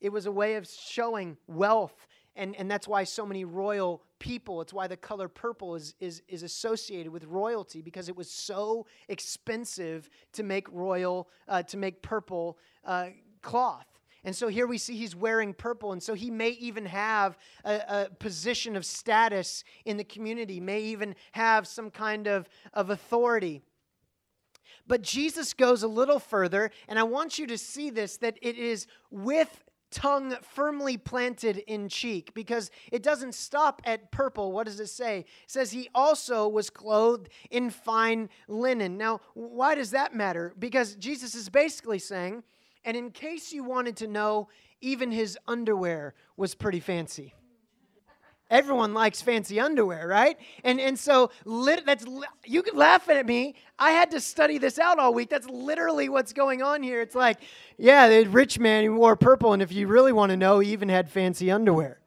[0.00, 2.06] It was a way of showing wealth.
[2.36, 6.22] And, and that's why so many royal people, it's why the color purple is, is,
[6.28, 12.00] is associated with royalty because it was so expensive to make royal, uh, to make
[12.00, 13.08] purple uh,
[13.42, 13.97] cloth.
[14.24, 15.92] And so here we see he's wearing purple.
[15.92, 20.80] And so he may even have a, a, position of status in the community, may
[20.80, 23.62] even have some kind of, of authority.
[24.86, 28.56] But Jesus goes a little further, and I want you to see this that it
[28.56, 34.52] is with tongue firmly planted in cheek because it doesn't stop at purple.
[34.52, 35.20] What does it say?
[35.20, 38.98] It says he also was clothed in fine linen.
[38.98, 40.54] Now, why does that matter?
[40.58, 42.42] Because Jesus is basically saying,
[42.84, 44.48] and in case you wanted to know,
[44.80, 47.34] even his underwear was pretty fancy.
[48.50, 50.38] Everyone likes fancy underwear, right?
[50.64, 52.06] And and so lit, that's
[52.46, 53.56] you can laugh at me.
[53.78, 55.28] I had to study this out all week.
[55.28, 57.02] That's literally what's going on here.
[57.02, 57.40] It's like,
[57.76, 60.72] yeah, the rich man he wore purple, and if you really want to know, he
[60.72, 62.00] even had fancy underwear.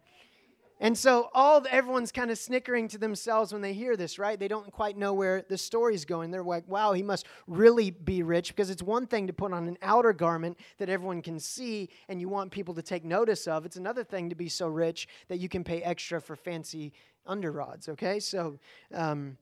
[0.81, 4.39] And so all everyone's kind of snickering to themselves when they hear this, right?
[4.39, 6.31] They don't quite know where the story's going.
[6.31, 9.67] They're like, "Wow, he must really be rich because it's one thing to put on
[9.67, 13.63] an outer garment that everyone can see and you want people to take notice of.
[13.63, 16.93] It's another thing to be so rich that you can pay extra for fancy
[17.27, 18.19] underrods, okay?
[18.19, 18.57] So
[18.91, 19.37] um,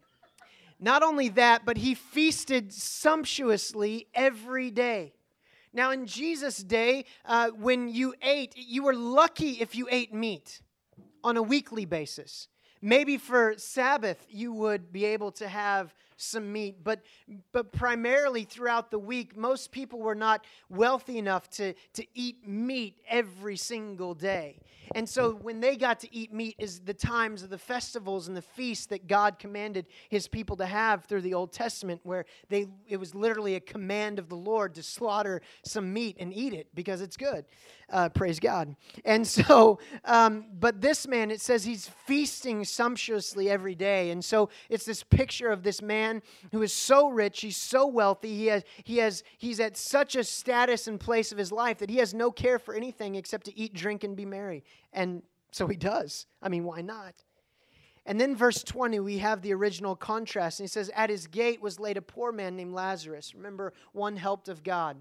[0.77, 5.13] not only that, but he feasted sumptuously every day.
[5.71, 10.61] Now, in Jesus' day, uh, when you ate, you were lucky if you ate meat
[11.23, 12.47] on a weekly basis.
[12.81, 17.01] Maybe for Sabbath, you would be able to have some meat, but,
[17.51, 22.97] but primarily throughout the week, most people were not wealthy enough to, to eat meat
[23.07, 24.59] every single day.
[24.95, 28.35] And so when they got to eat meat is the times of the festivals and
[28.35, 32.67] the feasts that God commanded his people to have through the Old Testament, where they
[32.87, 36.67] it was literally a command of the Lord to slaughter some meat and eat it
[36.73, 37.45] because it's good.
[37.91, 38.75] Uh, praise God.
[39.05, 44.11] And so, um, but this man, it says he's feasting sumptuously every day.
[44.11, 46.21] And so it's this picture of this man
[46.51, 50.23] who is so rich, he's so wealthy, he has, he has, he's at such a
[50.23, 53.57] status and place of his life that he has no care for anything except to
[53.57, 54.63] eat, drink, and be merry.
[54.93, 56.25] And so he does.
[56.41, 57.15] I mean, why not?
[58.05, 60.59] And then verse 20, we have the original contrast.
[60.59, 63.35] And he says, At his gate was laid a poor man named Lazarus.
[63.35, 64.97] Remember, one helped of God.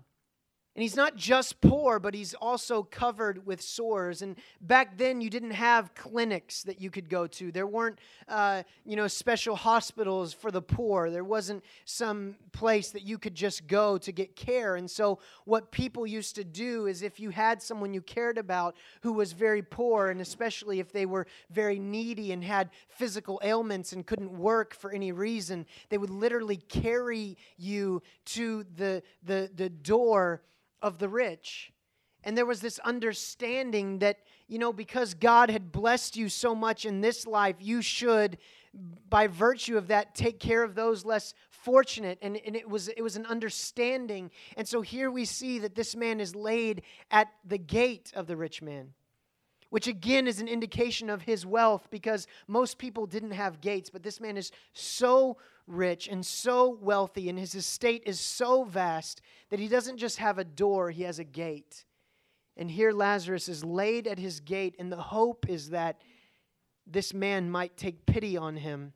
[0.79, 4.23] And he's not just poor, but he's also covered with sores.
[4.23, 7.51] And back then, you didn't have clinics that you could go to.
[7.51, 11.11] There weren't, uh, you know, special hospitals for the poor.
[11.11, 14.77] There wasn't some place that you could just go to get care.
[14.77, 18.77] And so, what people used to do is if you had someone you cared about
[19.01, 23.93] who was very poor, and especially if they were very needy and had physical ailments
[23.93, 29.71] and couldn't work for any reason, they would literally carry you to the, the, the
[29.71, 30.41] door
[30.83, 31.73] of the rich.
[32.25, 36.85] And there was this understanding that, you know, because God had blessed you so much
[36.85, 38.39] in this life, you should,
[39.09, 42.19] by virtue of that, take care of those less fortunate.
[42.21, 44.31] And, and it, was, it was an understanding.
[44.57, 48.37] And so here we see that this man is laid at the gate of the
[48.37, 48.95] rich man,
[49.71, 53.91] which again is an indication of his wealth because most people didn't have gates.
[53.91, 55.37] But this man is so
[55.69, 60.39] rich and so wealthy, and his estate is so vast that he doesn't just have
[60.39, 61.85] a door, he has a gate.
[62.57, 66.01] And here Lazarus is laid at his gate, and the hope is that
[66.87, 68.93] this man might take pity on him,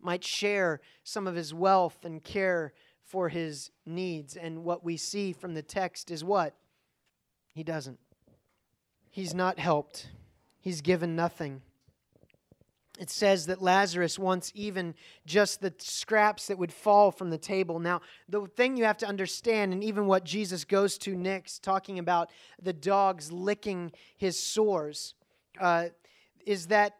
[0.00, 2.72] might share some of his wealth and care
[3.04, 4.36] for his needs.
[4.36, 6.54] And what we see from the text is what?
[7.52, 7.98] He doesn't.
[9.10, 10.08] He's not helped,
[10.60, 11.62] he's given nothing
[12.98, 14.94] it says that Lazarus wants even
[15.26, 17.78] just the scraps that would fall from the table.
[17.78, 21.98] Now, the thing you have to understand, and even what Jesus goes to next, talking
[21.98, 22.30] about
[22.60, 25.14] the dogs licking his sores,
[25.60, 25.86] uh,
[26.44, 26.96] is that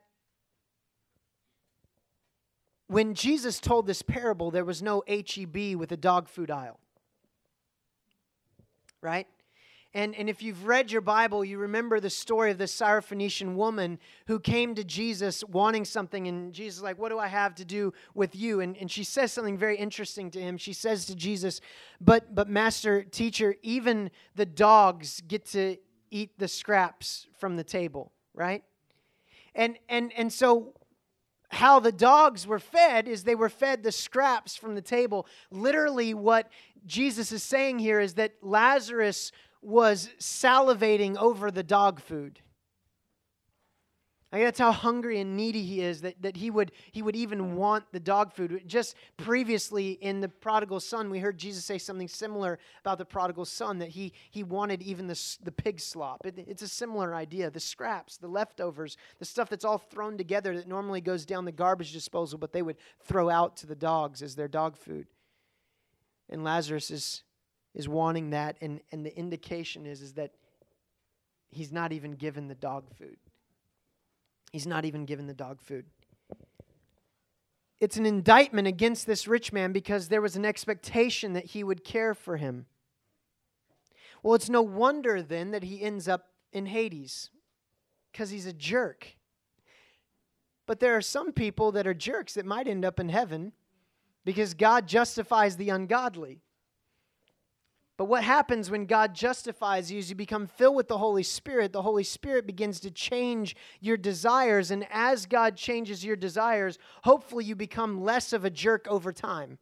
[2.89, 6.79] when Jesus told this parable, there was no HEB with a dog food aisle.
[9.01, 9.27] Right?
[9.97, 13.99] And, and if you've read your Bible, you remember the story of the Syrophoenician woman
[14.27, 16.29] who came to Jesus wanting something.
[16.29, 18.61] And Jesus is like, What do I have to do with you?
[18.61, 20.59] And, and she says something very interesting to him.
[20.59, 21.63] She says to Jesus,
[21.99, 25.79] But, but Master, teacher, even the dogs get to
[26.11, 28.65] eat the scraps from the table, right?
[29.55, 30.75] And, and, and so
[31.49, 35.27] how the dogs were fed is they were fed the scraps from the table.
[35.51, 36.51] Literally, what
[36.85, 39.33] Jesus is saying here is that Lazarus
[39.67, 42.41] was salivating over the dog food.
[44.31, 47.85] That's how hungry and needy he is that, that he, would, he would even want
[47.91, 48.63] the dog food.
[48.67, 53.45] Just previously in the prodigal son, we heard Jesus say something similar about the prodigal
[53.45, 56.27] son that he, he wanted even the, the pig slop.
[56.27, 60.55] It, it's a similar idea the scraps, the leftovers, the stuff that's all thrown together
[60.57, 64.23] that normally goes down the garbage disposal, but they would throw out to the dogs
[64.23, 65.07] as their dog food.
[66.29, 67.23] And Lazarus is
[67.77, 70.33] is wanting that, and, and the indication is, is that
[71.51, 73.19] he's not even given the dog food.
[74.51, 75.85] He's not even given the dog food.
[77.79, 81.85] It's an indictment against this rich man because there was an expectation that he would
[81.85, 82.65] care for him.
[84.23, 87.29] Well, it's no wonder then that he ends up in Hades
[88.11, 89.17] because he's a jerk.
[90.67, 93.53] But there are some people that are jerks that might end up in heaven
[94.25, 96.41] because God justifies the ungodly.
[97.97, 101.73] But what happens when God justifies you is you become filled with the Holy Spirit.
[101.73, 104.71] The Holy Spirit begins to change your desires.
[104.71, 109.59] And as God changes your desires, hopefully you become less of a jerk over time.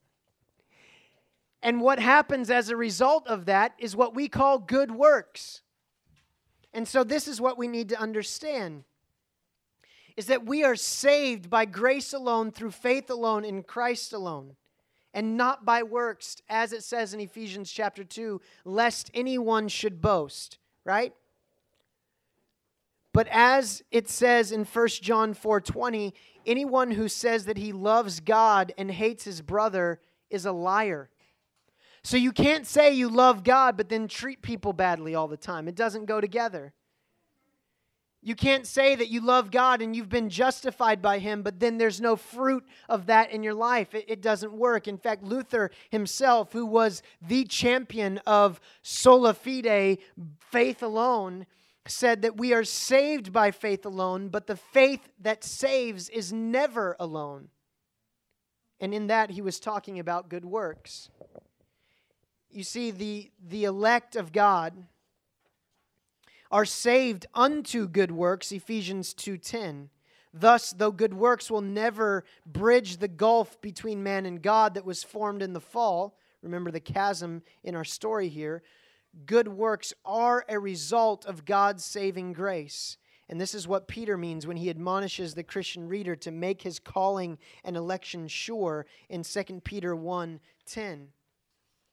[1.63, 5.63] And what happens as a result of that is what we call good works.
[6.73, 8.83] And so this is what we need to understand
[10.17, 14.55] is that we are saved by grace alone through faith alone in Christ alone
[15.15, 20.59] and not by works, as it says in Ephesians chapter 2, lest anyone should boast,
[20.85, 21.15] right?
[23.13, 26.13] But as it says in 1 John 4:20,
[26.45, 30.01] anyone who says that he loves God and hates his brother
[30.31, 31.09] is a liar.
[32.03, 35.69] So you can't say you love God but then treat people badly all the time.
[35.69, 36.75] It doesn't go together.
[38.27, 41.77] You can't say that you love God and you've been justified by Him, but then
[41.77, 43.95] there's no fruit of that in your life.
[43.95, 44.89] It, it, doesn't work.
[44.89, 49.99] In fact, Luther himself, who was the champion of sola fide,
[50.39, 51.45] faith alone,
[51.87, 56.97] said that we are saved by faith alone, but the faith that saves is never
[56.99, 57.49] alone.
[58.81, 61.11] And in that, he was talking about good works.
[62.49, 64.87] You see, the, the elect of God
[66.51, 69.91] are saved unto good works, Ephesians 2:10.
[70.33, 75.05] Thus, though good works will never bridge the gulf between man and God that was
[75.05, 78.63] formed in the fall, remember the chasm in our story here,
[79.27, 82.99] good works are a result of God's saving grace.
[83.29, 86.79] And this is what Peter means when he admonishes the Christian reader to make his
[86.79, 91.13] calling and election sure in 2 Peter 1:10.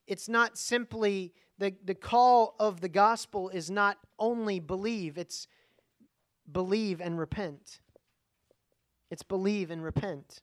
[0.07, 5.47] It's not simply the, the call of the gospel is not only believe, it's
[6.51, 7.81] believe and repent.
[9.11, 10.41] It's believe and repent.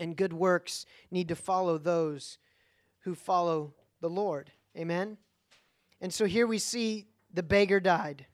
[0.00, 2.38] And good works need to follow those
[3.02, 4.50] who follow the Lord.
[4.76, 5.18] Amen?
[6.00, 8.26] And so here we see the beggar died.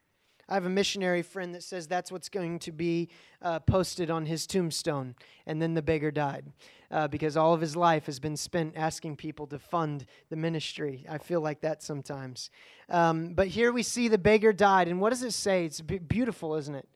[0.53, 3.09] I have a missionary friend that says that's what's going to be
[3.41, 5.15] uh, posted on his tombstone.
[5.47, 6.45] And then the beggar died
[6.91, 11.07] uh, because all of his life has been spent asking people to fund the ministry.
[11.09, 12.51] I feel like that sometimes.
[12.91, 14.89] Um, but here we see the beggar died.
[14.89, 15.65] And what does it say?
[15.65, 16.87] It's beautiful, isn't it?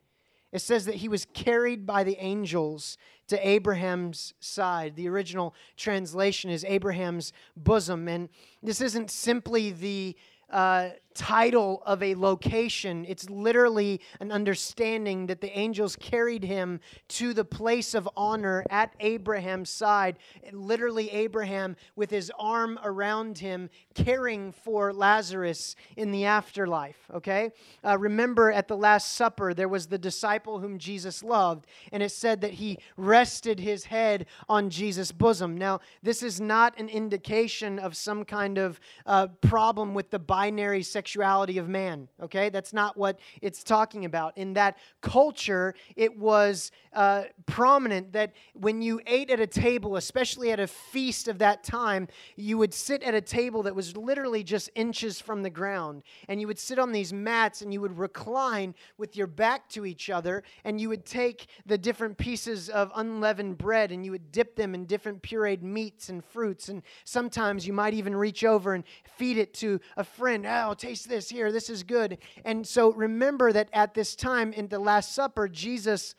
[0.53, 2.99] It says that he was carried by the angels
[3.29, 4.97] to Abraham's side.
[4.97, 8.07] The original translation is Abraham's bosom.
[8.07, 8.29] And
[8.63, 10.15] this isn't simply the
[10.51, 13.07] uh, title of a location.
[13.09, 18.95] It's literally an understanding that the angels carried him to the place of honor at
[19.01, 20.19] Abraham's side.
[20.53, 27.11] literally, Abraham with his arm around him, caring for Lazarus in the afterlife.
[27.15, 27.51] Okay?
[27.83, 32.13] Uh, remember at the Last Supper, there was the disciple whom Jesus loved, and it
[32.13, 35.57] said that he rested his head on Jesus' bosom.
[35.57, 40.83] Now, this is not an indication of some kind of uh, problem with the binary
[40.83, 42.49] sexuality sexuality of man, okay?
[42.49, 44.37] That's not what it's talking about.
[44.37, 50.51] In that culture, it was uh, prominent that when you ate at a table, especially
[50.51, 54.43] at a feast of that time, you would sit at a table that was literally
[54.43, 56.03] just inches from the ground.
[56.29, 59.87] And you would sit on these mats and you would recline with your back to
[59.87, 64.33] each other, and you would take the different pieces of unleavened bread and you would
[64.33, 66.69] dip them in different pureed meats and fruits.
[66.69, 68.83] And sometimes you might even reach over and
[69.17, 70.45] feed it to a friend.
[70.49, 71.53] Oh, taste taste this here.
[71.53, 72.19] This is good.
[72.45, 76.15] And so remember that at this time in the Last Supper, Jesus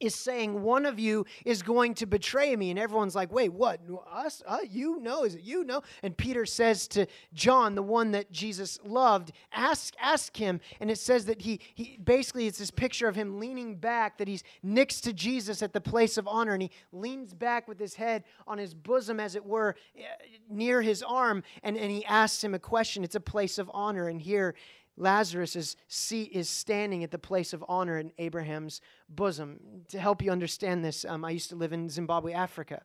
[0.00, 2.70] is saying one of you is going to betray me.
[2.70, 3.80] And everyone's like wait what?
[4.10, 4.42] Us?
[4.46, 5.64] Uh, you know is it you?
[5.64, 10.60] Know and peter says to john the one that jesus loved ask ask him.
[10.80, 14.28] And it says that he he basically it's this picture of him leaning back that
[14.28, 17.94] he's next to jesus at the place of honor and he leans back with his
[17.94, 20.02] head on his bosom as it were eh,
[20.48, 23.04] near his arm and and he asks him a question.
[23.04, 24.08] It's a place of honor.
[24.08, 24.54] And here
[24.96, 29.60] Lazarus is, seat is standing at the place of honor in Abraham's bosom.
[29.88, 32.82] To help you understand this, um, I used to live in Zimbabwe, Africa.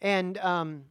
[0.00, 0.84] And um,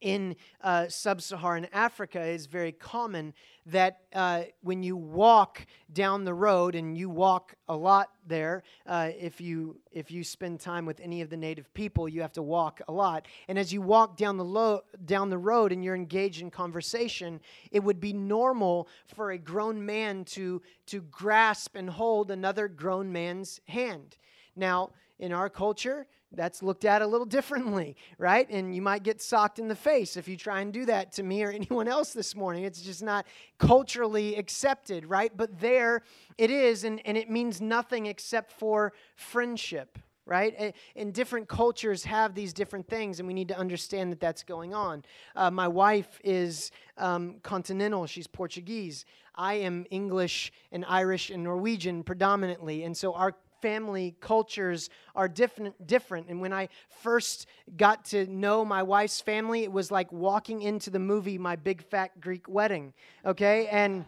[0.00, 3.34] in uh, sub Saharan Africa, is very common
[3.66, 9.10] that uh, when you walk down the road, and you walk a lot there, uh,
[9.18, 12.42] if, you, if you spend time with any of the native people, you have to
[12.42, 13.26] walk a lot.
[13.48, 17.40] And as you walk down the, lo- down the road and you're engaged in conversation,
[17.70, 23.12] it would be normal for a grown man to, to grasp and hold another grown
[23.12, 24.16] man's hand.
[24.56, 28.48] Now, in our culture, that's looked at a little differently, right?
[28.50, 31.22] And you might get socked in the face if you try and do that to
[31.22, 32.64] me or anyone else this morning.
[32.64, 33.26] It's just not
[33.58, 35.32] culturally accepted, right?
[35.36, 36.02] But there
[36.38, 40.74] it is, and, and it means nothing except for friendship, right?
[40.94, 44.72] And different cultures have these different things, and we need to understand that that's going
[44.72, 45.04] on.
[45.34, 49.04] Uh, my wife is um, continental, she's Portuguese.
[49.34, 55.86] I am English and Irish and Norwegian predominantly, and so our family cultures are different
[55.86, 56.28] different.
[56.28, 56.68] And when i
[57.02, 57.46] first
[57.76, 61.82] got to know my wife's family it was like walking into the movie my big
[61.82, 62.92] fat greek wedding
[63.24, 63.66] okay?
[63.68, 64.04] And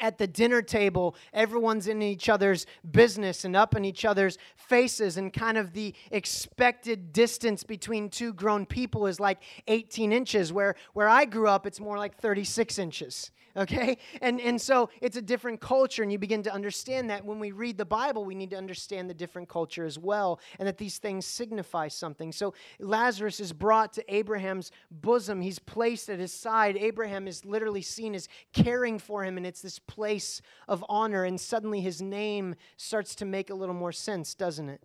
[0.00, 5.16] at the dinner table, everyone's in each other's business and up in each other's faces,
[5.16, 10.52] and kind of the expected distance between two grown people is like 18 inches.
[10.52, 13.98] Where, where I grew up, it's more like 36 inches okay?
[14.20, 17.52] And, and so it's a different culture, and you begin to understand that when we
[17.52, 20.98] read the Bible, we need to understand the different culture as well, and that these
[20.98, 22.32] things signify something.
[22.32, 26.76] So Lazarus is brought to Abraham's bosom, he's placed at his side.
[26.76, 31.40] Abraham is literally seen as caring for him, and it's this place of honor, and
[31.40, 34.82] suddenly his name starts to make a little more sense, doesn't it?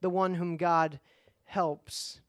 [0.00, 1.00] The one whom God
[1.44, 2.20] helps.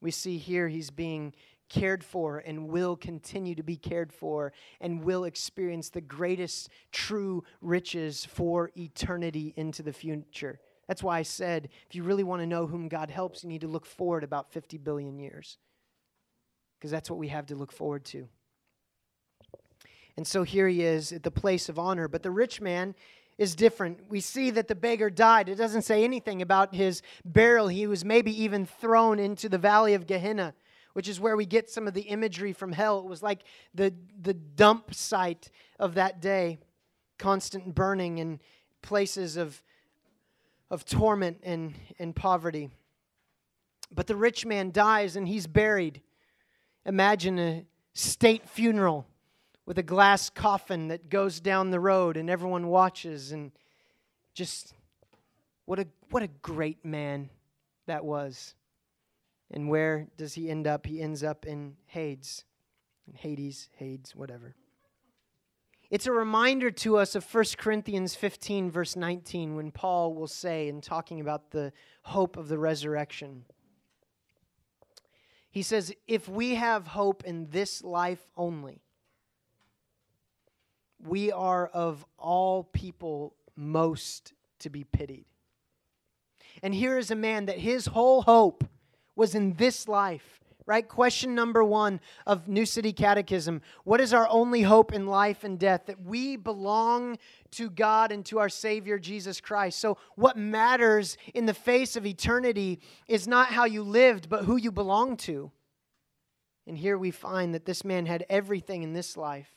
[0.00, 1.34] We see here he's being
[1.68, 7.44] cared for and will continue to be cared for and will experience the greatest true
[7.60, 10.58] riches for eternity into the future.
[10.88, 13.62] That's why I said if you really want to know whom God helps, you need
[13.62, 15.58] to look forward about 50 billion years.
[16.78, 18.28] Because that's what we have to look forward to.
[20.16, 22.08] And so here he is at the place of honor.
[22.08, 22.94] But the rich man
[23.38, 24.00] is different.
[24.08, 25.48] We see that the beggar died.
[25.48, 27.68] It doesn't say anything about his burial.
[27.68, 30.54] He was maybe even thrown into the valley of Gehenna,
[30.96, 33.00] which is where we get some of the imagery from hell.
[33.00, 33.42] It was like
[33.74, 36.58] the, the dump site of that day,
[37.18, 38.40] constant burning and
[38.80, 39.62] places of,
[40.70, 42.70] of torment and, and poverty.
[43.94, 46.00] But the rich man dies and he's buried.
[46.86, 49.06] Imagine a state funeral
[49.66, 53.52] with a glass coffin that goes down the road and everyone watches and
[54.32, 54.72] just
[55.66, 57.28] what a what a great man
[57.84, 58.54] that was.
[59.50, 60.86] And where does he end up?
[60.86, 62.44] He ends up in Hades.
[63.14, 64.54] Hades, Hades, whatever.
[65.88, 70.66] It's a reminder to us of 1 Corinthians 15, verse 19, when Paul will say,
[70.66, 71.72] in talking about the
[72.02, 73.44] hope of the resurrection,
[75.48, 78.82] he says, If we have hope in this life only,
[80.98, 85.26] we are of all people most to be pitied.
[86.62, 88.64] And here is a man that his whole hope
[89.16, 90.86] was in this life, right?
[90.86, 95.58] Question number one of New City Catechism What is our only hope in life and
[95.58, 95.86] death?
[95.86, 97.18] That we belong
[97.52, 99.80] to God and to our Savior Jesus Christ.
[99.80, 104.56] So, what matters in the face of eternity is not how you lived, but who
[104.56, 105.50] you belong to.
[106.68, 109.56] And here we find that this man had everything in this life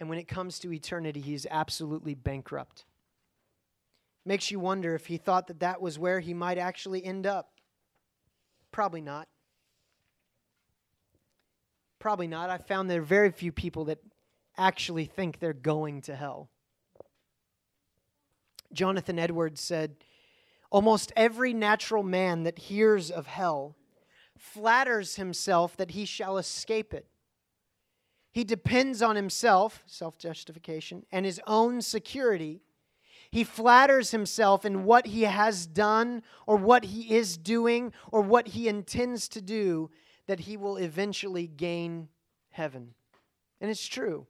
[0.00, 2.84] and when it comes to eternity, he's absolutely bankrupt.
[4.26, 7.50] Makes you wonder if he thought that that was where he might actually end up.
[8.74, 9.28] Probably not.
[12.00, 12.50] Probably not.
[12.50, 14.00] I found there are very few people that
[14.58, 16.50] actually think they're going to hell.
[18.72, 19.94] Jonathan Edwards said,
[20.72, 23.76] Almost every natural man that hears of hell
[24.36, 27.06] flatters himself that he shall escape it.
[28.32, 32.60] He depends on himself, self justification, and his own security.
[33.34, 38.46] He flatters himself in what he has done or what he is doing or what
[38.46, 39.90] he intends to do
[40.28, 42.10] that he will eventually gain
[42.50, 42.94] heaven.
[43.60, 44.28] And it's true.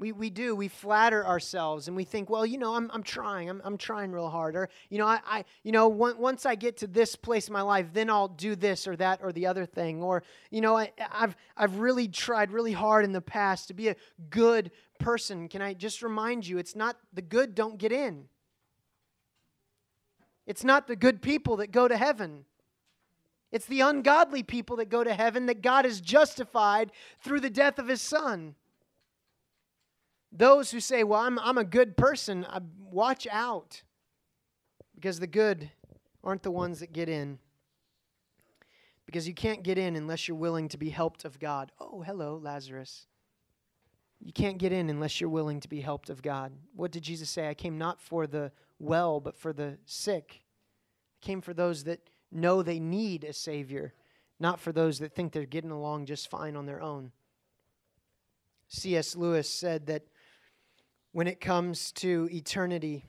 [0.00, 0.56] We, we do.
[0.56, 3.48] We flatter ourselves and we think, well, you know, I'm, I'm trying.
[3.48, 4.56] I'm, I'm trying real hard.
[4.56, 7.62] Or, you know, I, I you know, once I get to this place in my
[7.62, 10.02] life, then I'll do this or that or the other thing.
[10.02, 13.86] Or, you know, I, I've, I've really tried really hard in the past to be
[13.86, 13.96] a
[14.30, 15.48] good person.
[15.48, 18.24] Can I just remind you, it's not the good don't get in.
[20.46, 22.44] It's not the good people that go to heaven.
[23.50, 26.92] It's the ungodly people that go to heaven that God has justified
[27.22, 28.54] through the death of his son.
[30.30, 33.82] Those who say, Well, I'm, I'm a good person, I, watch out.
[34.94, 35.70] Because the good
[36.24, 37.38] aren't the ones that get in.
[39.06, 41.72] Because you can't get in unless you're willing to be helped of God.
[41.80, 43.06] Oh, hello, Lazarus.
[44.20, 46.52] You can't get in unless you're willing to be helped of God.
[46.74, 47.48] What did Jesus say?
[47.48, 50.42] I came not for the well, but for the sick.
[51.22, 53.94] I came for those that know they need a Savior,
[54.38, 57.12] not for those that think they're getting along just fine on their own.
[58.68, 59.16] C.S.
[59.16, 60.02] Lewis said that
[61.12, 63.04] when it comes to eternity.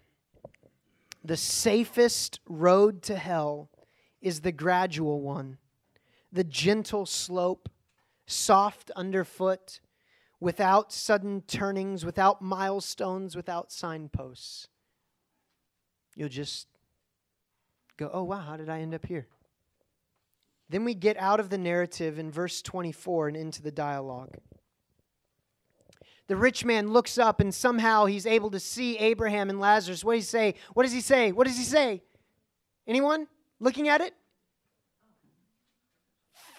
[1.24, 3.70] The safest road to hell
[4.22, 5.58] is the gradual one,
[6.32, 7.70] the gentle slope,
[8.26, 9.80] soft underfoot,
[10.40, 14.68] without sudden turnings, without milestones, without signposts.
[16.16, 16.68] You'll just
[17.98, 19.28] go, oh, wow, how did I end up here?
[20.70, 24.38] Then we get out of the narrative in verse 24 and into the dialogue
[26.30, 30.04] the rich man looks up and somehow he's able to see Abraham and Lazarus.
[30.04, 30.54] What does he say?
[30.76, 31.32] What does he say?
[31.32, 32.04] What does he say?
[32.88, 33.28] Anyone
[33.60, 34.14] looking at it?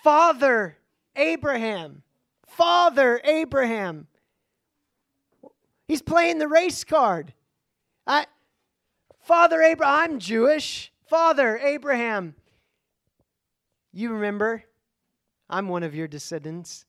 [0.03, 0.77] Father
[1.15, 2.03] Abraham.
[2.57, 4.07] Father Abraham.
[5.89, 7.33] He's playing the race card.
[8.07, 8.27] I,
[9.23, 10.93] Father Abraham, I'm Jewish.
[11.09, 12.35] Father Abraham.
[13.93, 14.63] You remember,
[15.49, 16.85] I'm one of your descendants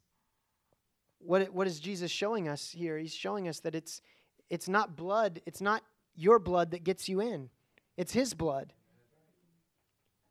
[1.23, 2.97] what, what is Jesus showing us here?
[2.97, 4.01] He's showing us that it's,
[4.49, 5.83] it's not blood, it's not
[6.15, 7.49] your blood that gets you in,
[7.97, 8.73] it's His blood.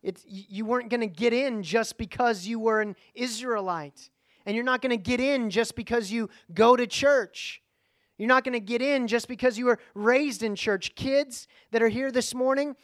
[0.03, 4.09] It's, you weren't going to get in just because you were an Israelite.
[4.45, 7.61] And you're not going to get in just because you go to church.
[8.17, 10.95] You're not going to get in just because you were raised in church.
[10.95, 12.75] Kids that are here this morning,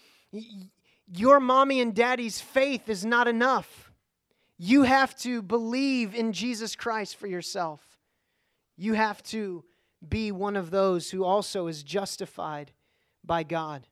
[1.12, 3.92] your mommy and daddy's faith is not enough.
[4.58, 7.82] You have to believe in Jesus Christ for yourself.
[8.76, 9.64] You have to
[10.08, 12.72] be one of those who also is justified
[13.24, 13.88] by God.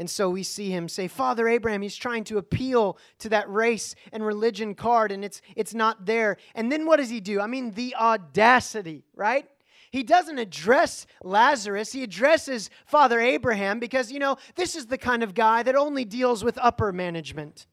[0.00, 3.94] And so we see him say, Father Abraham, he's trying to appeal to that race
[4.12, 6.38] and religion card, and it's, it's not there.
[6.54, 7.38] And then what does he do?
[7.38, 9.46] I mean, the audacity, right?
[9.90, 11.92] he doesn't address Lazarus.
[11.92, 16.04] He addresses Father Abraham because, you know, this is the kind of guy that only
[16.04, 17.66] deals with upper management,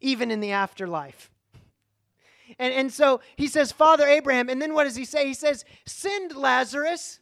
[0.00, 1.30] even in the afterlife.
[2.58, 4.48] And, and so he says, Father Abraham.
[4.48, 5.26] And then what does he say?
[5.26, 7.18] He says, Send Lazarus.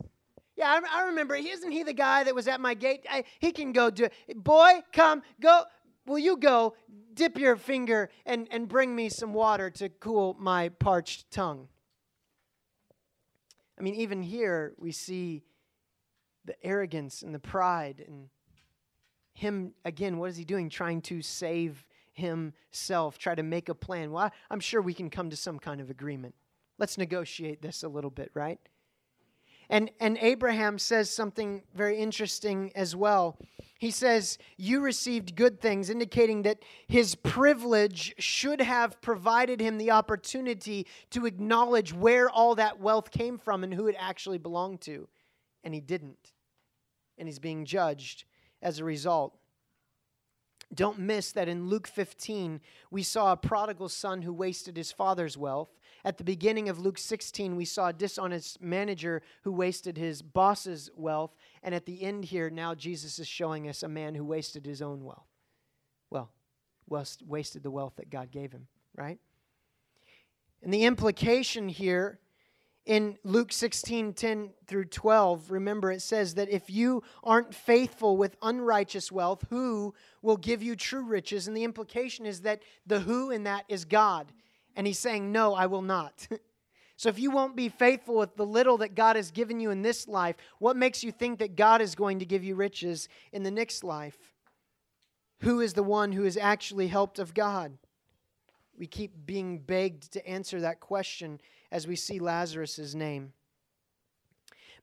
[0.63, 1.35] Yeah, I, I remember.
[1.35, 3.05] Isn't he the guy that was at my gate?
[3.11, 4.37] I, he can go do it.
[4.37, 5.65] Boy, come, go.
[6.07, 6.77] Will you go
[7.15, 11.67] dip your finger and, and bring me some water to cool my parched tongue?
[13.77, 15.43] I mean, even here we see
[16.45, 18.29] the arrogance and the pride and
[19.35, 24.13] him again what is he doing trying to save himself try to make a plan
[24.13, 26.35] well i'm sure we can come to some kind of agreement
[26.79, 28.61] let's negotiate this a little bit right
[29.73, 33.39] and and abraham says something very interesting as well.
[33.79, 39.91] He says you received good things indicating that his privilege should have provided him the
[39.91, 45.09] opportunity to acknowledge where all that wealth came from and who it actually belonged to.
[45.64, 46.33] And he didn't.
[47.18, 48.25] And he's being judged
[48.62, 49.37] as a result
[50.75, 52.61] don't miss that in Luke 15,
[52.91, 55.68] we saw a prodigal son who wasted his father's wealth.
[56.05, 60.91] At the beginning of Luke 16, we saw a dishonest manager who wasted his boss's
[60.97, 61.35] wealth.
[61.62, 64.83] And at the end here, now Jesus is showing us a man who wasted his
[64.83, 65.27] own wealth.
[66.11, 66.31] Well,
[66.89, 68.66] wasted the wealth that God gave him,
[68.97, 69.18] right?
[70.62, 72.18] And the implication here
[72.85, 78.37] in Luke 16 10 through 12, remember it says that if you aren't faithful with
[78.43, 81.47] unrighteous wealth, who will give you true riches?
[81.47, 84.33] And the implication is that the who in that is God.
[84.74, 86.26] And he's saying, No, I will not.
[86.97, 89.83] so if you won't be faithful with the little that God has given you in
[89.83, 93.45] this life, what makes you think that God is going to give you riches in
[93.45, 94.18] the next life?
[95.43, 97.76] Who is the one who is actually helped of God?
[98.76, 101.41] We keep being begged to answer that question
[101.73, 103.33] as we see Lazarus' name.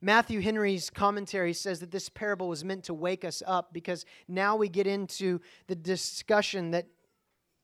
[0.02, 4.56] Matthew Henry's commentary says that this parable was meant to wake us up because now
[4.56, 6.86] we get into the discussion that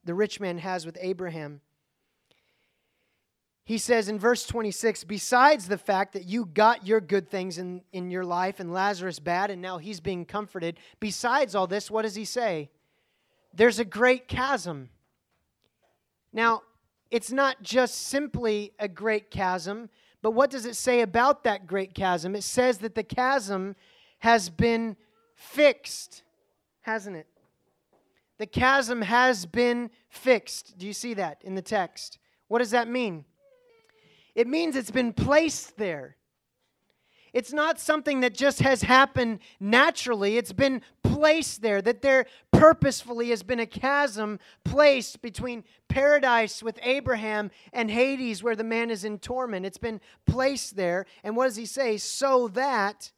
[0.05, 1.61] the rich man has with Abraham.
[3.65, 7.83] He says in verse 26 Besides the fact that you got your good things in,
[7.93, 12.03] in your life and Lazarus bad, and now he's being comforted, besides all this, what
[12.03, 12.71] does he say?
[13.53, 14.91] There's a great chasm.
[16.33, 16.63] Now,
[17.11, 19.89] it's not just simply a great chasm,
[20.23, 22.35] but what does it say about that great chasm?
[22.35, 23.77] It says that the chasm
[24.21, 24.97] has been
[25.35, 26.23] fixed,
[26.81, 27.27] hasn't it?
[28.39, 30.77] The chasm has been fixed.
[30.79, 32.19] Do you see that in the text?
[32.49, 33.25] What does that mean?
[34.35, 36.16] It means it's been placed there.
[37.37, 40.39] It's not something that just has happened naturally.
[40.39, 46.79] It's been placed there, that there purposefully has been a chasm placed between paradise with
[46.83, 49.67] Abraham and Hades, where the man is in torment.
[49.67, 51.05] It's been placed there.
[51.23, 51.99] And what does he say?
[51.99, 53.13] So that,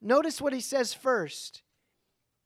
[0.00, 1.64] notice what he says first.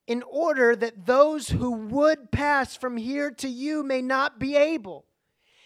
[0.06, 5.04] In order that those who would pass from here to you may not be able.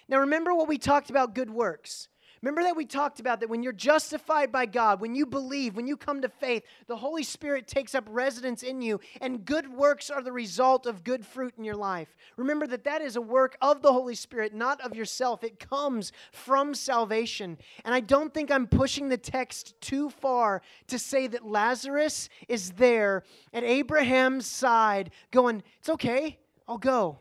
[0.09, 2.09] Now, remember what we talked about good works.
[2.43, 5.86] Remember that we talked about that when you're justified by God, when you believe, when
[5.86, 10.09] you come to faith, the Holy Spirit takes up residence in you, and good works
[10.09, 12.16] are the result of good fruit in your life.
[12.38, 15.45] Remember that that is a work of the Holy Spirit, not of yourself.
[15.45, 17.59] It comes from salvation.
[17.84, 22.70] And I don't think I'm pushing the text too far to say that Lazarus is
[22.72, 23.22] there
[23.53, 27.18] at Abraham's side going, It's okay, I'll go,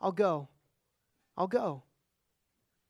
[0.00, 0.48] I'll go,
[1.36, 1.82] I'll go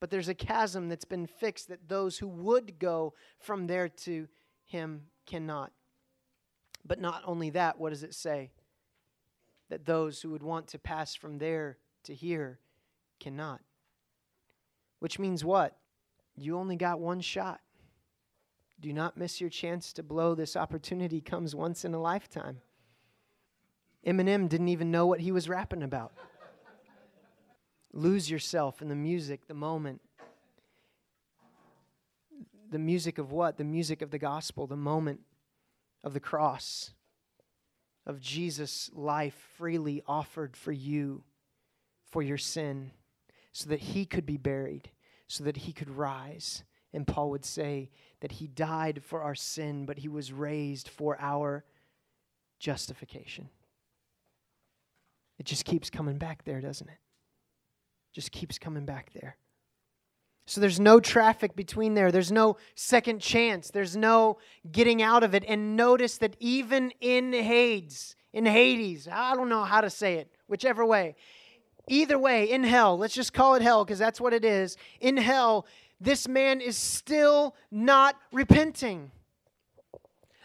[0.02, 4.26] but there's a chasm that's been fixed that those who would go from there to
[4.64, 5.70] him cannot.
[6.84, 8.50] But not only that, what does it say?
[9.68, 12.58] That those who would want to pass from there to here
[13.20, 13.60] cannot.
[14.98, 15.76] Which means what?
[16.36, 17.60] You only got one shot.
[18.80, 20.34] Do not miss your chance to blow.
[20.34, 22.60] This opportunity comes once in a lifetime.
[24.04, 26.12] Eminem didn't even know what he was rapping about
[27.92, 30.00] lose yourself in the music, the moment.
[32.70, 33.58] The music of what?
[33.58, 35.20] The music of the gospel, the moment
[36.02, 36.92] of the cross,
[38.06, 41.22] of Jesus' life freely offered for you
[42.10, 42.90] for your sin,
[43.52, 44.90] so that he could be buried,
[45.28, 46.64] so that he could rise.
[46.92, 47.90] And Paul would say
[48.20, 51.64] that he died for our sin, but he was raised for our
[52.58, 53.48] justification.
[55.38, 56.98] It just keeps coming back there, doesn't it?
[58.12, 59.36] Just keeps coming back there.
[60.46, 62.10] So there's no traffic between there.
[62.10, 63.70] There's no second chance.
[63.70, 64.38] There's no
[64.70, 65.44] getting out of it.
[65.46, 70.32] And notice that even in Hades, in Hades, I don't know how to say it,
[70.48, 71.14] whichever way.
[71.88, 74.76] Either way, in hell, let's just call it hell because that's what it is.
[75.00, 75.66] In hell,
[76.00, 79.10] this man is still not repenting.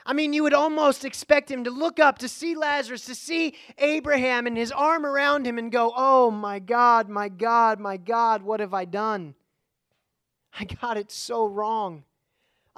[0.07, 3.55] I mean, you would almost expect him to look up, to see Lazarus, to see
[3.77, 8.41] Abraham and his arm around him and go, Oh my God, my God, my God,
[8.41, 9.35] what have I done?
[10.57, 12.05] I got it so wrong.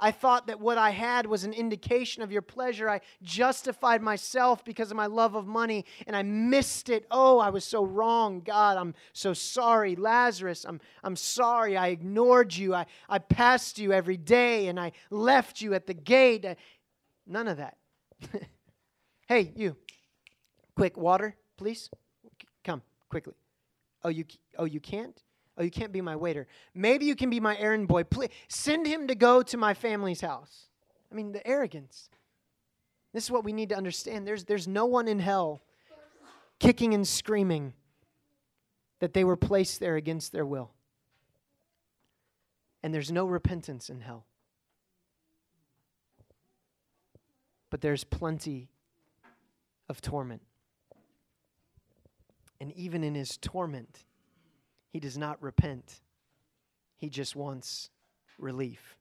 [0.02, 2.88] I thought that what I had was an indication of your pleasure.
[2.88, 7.06] I justified myself because of my love of money and I missed it.
[7.10, 8.40] Oh, I was so wrong.
[8.40, 9.96] God, I'm so sorry.
[9.96, 11.76] Lazarus, I'm, I'm sorry.
[11.76, 12.74] I ignored you.
[12.74, 16.46] I, I passed you every day and I left you at the gate.
[17.30, 17.76] None of that.
[19.28, 19.76] hey, you.
[20.74, 21.88] Quick, water, please.
[22.64, 23.34] Come quickly.
[24.02, 24.24] Oh, you
[24.58, 25.22] oh you can't?
[25.56, 26.48] Oh, you can't be my waiter.
[26.74, 28.02] Maybe you can be my errand boy.
[28.04, 30.66] Please send him to go to my family's house.
[31.10, 32.08] I mean, the arrogance.
[33.12, 34.26] This is what we need to understand.
[34.26, 35.62] There's, there's no one in hell
[36.58, 37.74] kicking and screaming
[39.00, 40.72] that they were placed there against their will.
[42.82, 44.26] And there's no repentance in hell.
[47.70, 48.68] But there's plenty
[49.88, 50.42] of torment.
[52.60, 54.04] And even in his torment,
[54.92, 56.00] he does not repent,
[56.96, 57.90] he just wants
[58.38, 58.96] relief.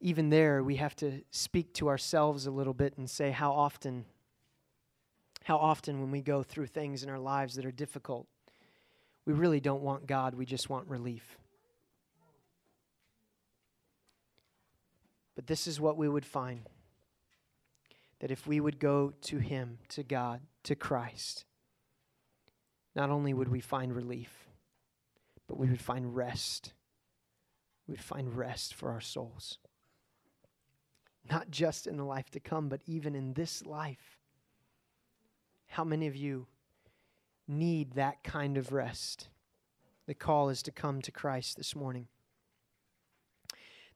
[0.00, 4.06] Even there, we have to speak to ourselves a little bit and say, How often,
[5.44, 8.26] how often when we go through things in our lives that are difficult,
[9.26, 11.36] we really don't want God, we just want relief.
[15.40, 16.68] But this is what we would find
[18.18, 21.46] that if we would go to Him, to God, to Christ,
[22.94, 24.50] not only would we find relief,
[25.48, 26.74] but we would find rest.
[27.88, 29.56] We would find rest for our souls.
[31.30, 34.18] Not just in the life to come, but even in this life.
[35.68, 36.48] How many of you
[37.48, 39.28] need that kind of rest?
[40.06, 42.08] The call is to come to Christ this morning.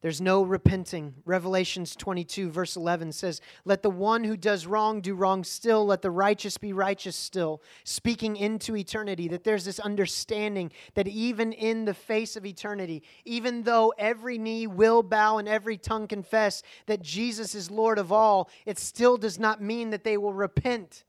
[0.05, 1.15] There's no repenting.
[1.25, 5.87] Revelations 22, verse 11 says, Let the one who does wrong do wrong still.
[5.87, 7.63] Let the righteous be righteous still.
[7.85, 13.63] Speaking into eternity, that there's this understanding that even in the face of eternity, even
[13.63, 18.51] though every knee will bow and every tongue confess that Jesus is Lord of all,
[18.67, 21.05] it still does not mean that they will repent.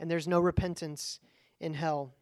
[0.00, 1.20] And there's no repentance
[1.60, 2.14] in hell.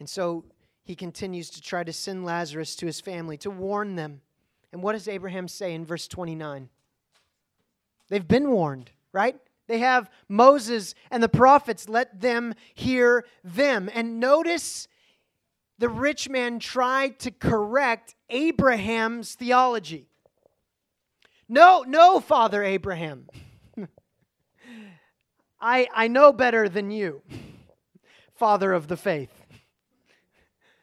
[0.00, 0.46] And so
[0.86, 4.20] he continues to try to send Lazarus to his family to warn them.
[4.72, 6.68] And what does Abraham say in verse 29?
[8.08, 9.36] They've been warned, right?
[9.66, 11.88] They have Moses and the prophets.
[11.88, 13.90] Let them hear them.
[13.92, 14.86] And notice
[15.76, 20.06] the rich man tried to correct Abraham's theology.
[21.48, 23.28] No, no, Father Abraham.
[25.60, 27.22] I, I know better than you,
[28.36, 29.45] Father of the faith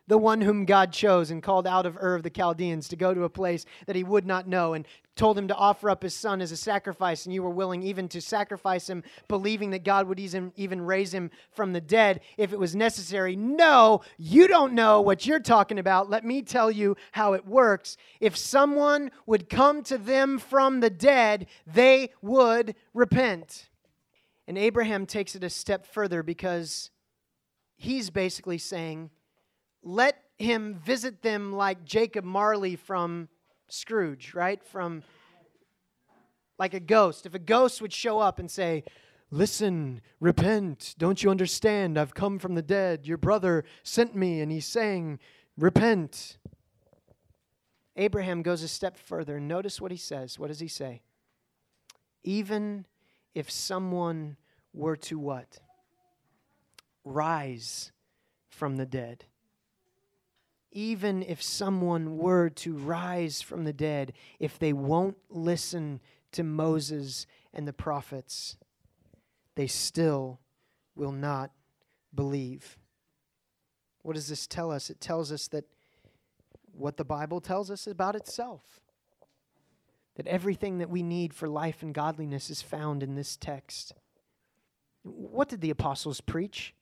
[0.08, 3.14] the one whom God chose and called out of Ur of the Chaldeans to go
[3.14, 4.86] to a place that he would not know and
[5.16, 8.08] told him to offer up his son as a sacrifice, and you were willing even
[8.10, 12.60] to sacrifice him, believing that God would even raise him from the dead if it
[12.60, 13.36] was necessary.
[13.36, 16.10] No, you don't know what you're talking about.
[16.10, 17.96] Let me tell you how it works.
[18.20, 23.70] If someone would come to them from the dead, they would repent.
[24.48, 26.90] And Abraham takes it a step further because
[27.78, 29.12] he's basically saying,
[29.84, 33.28] let him visit them like Jacob Marley from
[33.68, 34.64] Scrooge, right?
[34.64, 35.04] From
[36.58, 37.26] like a ghost.
[37.26, 38.84] If a ghost would show up and say,
[39.32, 40.94] Listen, repent.
[41.00, 41.98] Don't you understand?
[41.98, 43.08] I've come from the dead.
[43.08, 45.18] Your brother sent me and he's saying,
[45.58, 46.38] Repent.
[47.96, 49.40] Abraham goes a step further.
[49.40, 50.38] Notice what he says.
[50.38, 51.02] What does he say?
[52.24, 52.86] Even
[53.34, 54.38] if someone
[54.72, 55.60] were to what?
[57.04, 57.92] Rise
[58.50, 59.26] from the dead
[60.74, 66.00] even if someone were to rise from the dead, if they won't listen
[66.34, 68.58] to Moses and the prophets,
[69.56, 70.40] they still
[70.96, 71.52] will not
[72.14, 72.78] believe.
[74.02, 74.90] What does this tell us?
[74.90, 75.66] It tells us that
[76.74, 78.82] what the Bible tells us about itself.
[80.16, 83.94] That everything that we need for life and godliness is found in this text.
[85.04, 86.74] What did the apostles preach?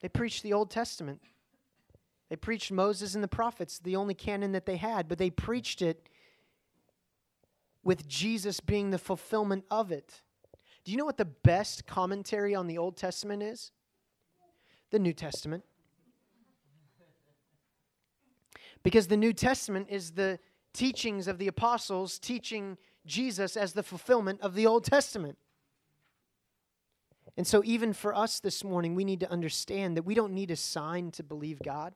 [0.00, 1.20] They preached the Old Testament.
[2.28, 5.80] They preached Moses and the prophets, the only canon that they had, but they preached
[5.80, 6.08] it
[7.84, 10.22] with Jesus being the fulfillment of it.
[10.84, 13.70] Do you know what the best commentary on the Old Testament is?
[14.90, 15.64] The New Testament.
[18.82, 20.38] Because the New Testament is the
[20.72, 25.38] teachings of the apostles teaching Jesus as the fulfillment of the Old Testament.
[27.36, 30.50] And so, even for us this morning, we need to understand that we don't need
[30.50, 31.94] a sign to believe God.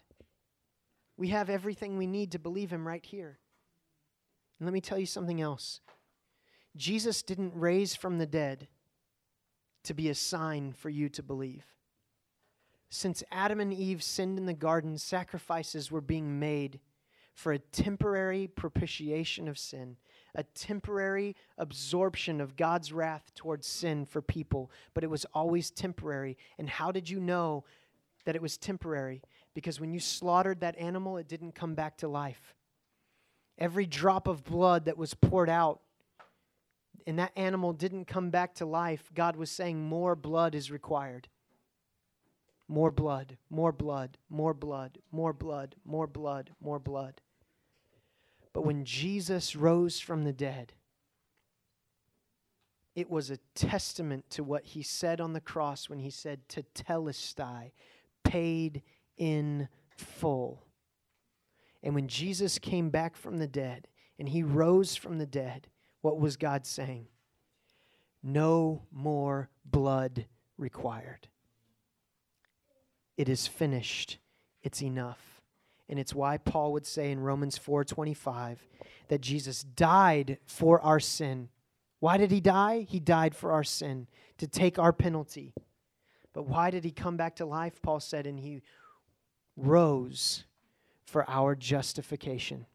[1.21, 3.39] We have everything we need to believe Him right here.
[4.59, 5.81] And let me tell you something else
[6.75, 8.69] Jesus didn't raise from the dead
[9.85, 11.67] to be a sign for you to believe.
[12.89, 16.81] Since Adam and Eve sinned in the garden, sacrifices were being made
[17.35, 19.99] for a temporary propitiation of sin,
[20.35, 26.39] a temporary absorption of God's wrath towards sin for people, but it was always temporary.
[26.59, 27.65] And how did you know
[28.25, 29.23] that it was temporary?
[29.55, 32.55] Because when you slaughtered that animal, it didn't come back to life.
[33.59, 35.81] Every drop of blood that was poured out
[37.07, 41.29] and that animal didn't come back to life, God was saying more blood is required.
[42.69, 47.21] More blood, more blood, more blood, more blood, more blood, more blood.
[48.53, 50.75] But when Jesus rose from the dead,
[52.95, 56.63] it was a testament to what he said on the cross when he said, to
[56.75, 57.73] Tetelestai,
[58.25, 58.83] paid
[59.21, 60.65] in full.
[61.85, 63.87] And when Jesus came back from the dead
[64.19, 65.69] and he rose from the dead,
[66.01, 67.07] what was God saying?
[68.23, 70.27] No more blood
[70.59, 71.29] required.
[73.17, 74.19] It is finished.
[74.63, 75.43] It's enough.
[75.89, 78.59] And it's why Paul would say in Romans 4:25
[79.09, 81.51] that Jesus died for our sin.
[81.99, 82.87] Why did he die?
[82.89, 84.07] He died for our sin
[84.39, 85.53] to take our penalty.
[86.33, 87.83] But why did he come back to life?
[87.83, 88.63] Paul said and he
[89.67, 90.45] rose
[91.05, 92.67] for our justification.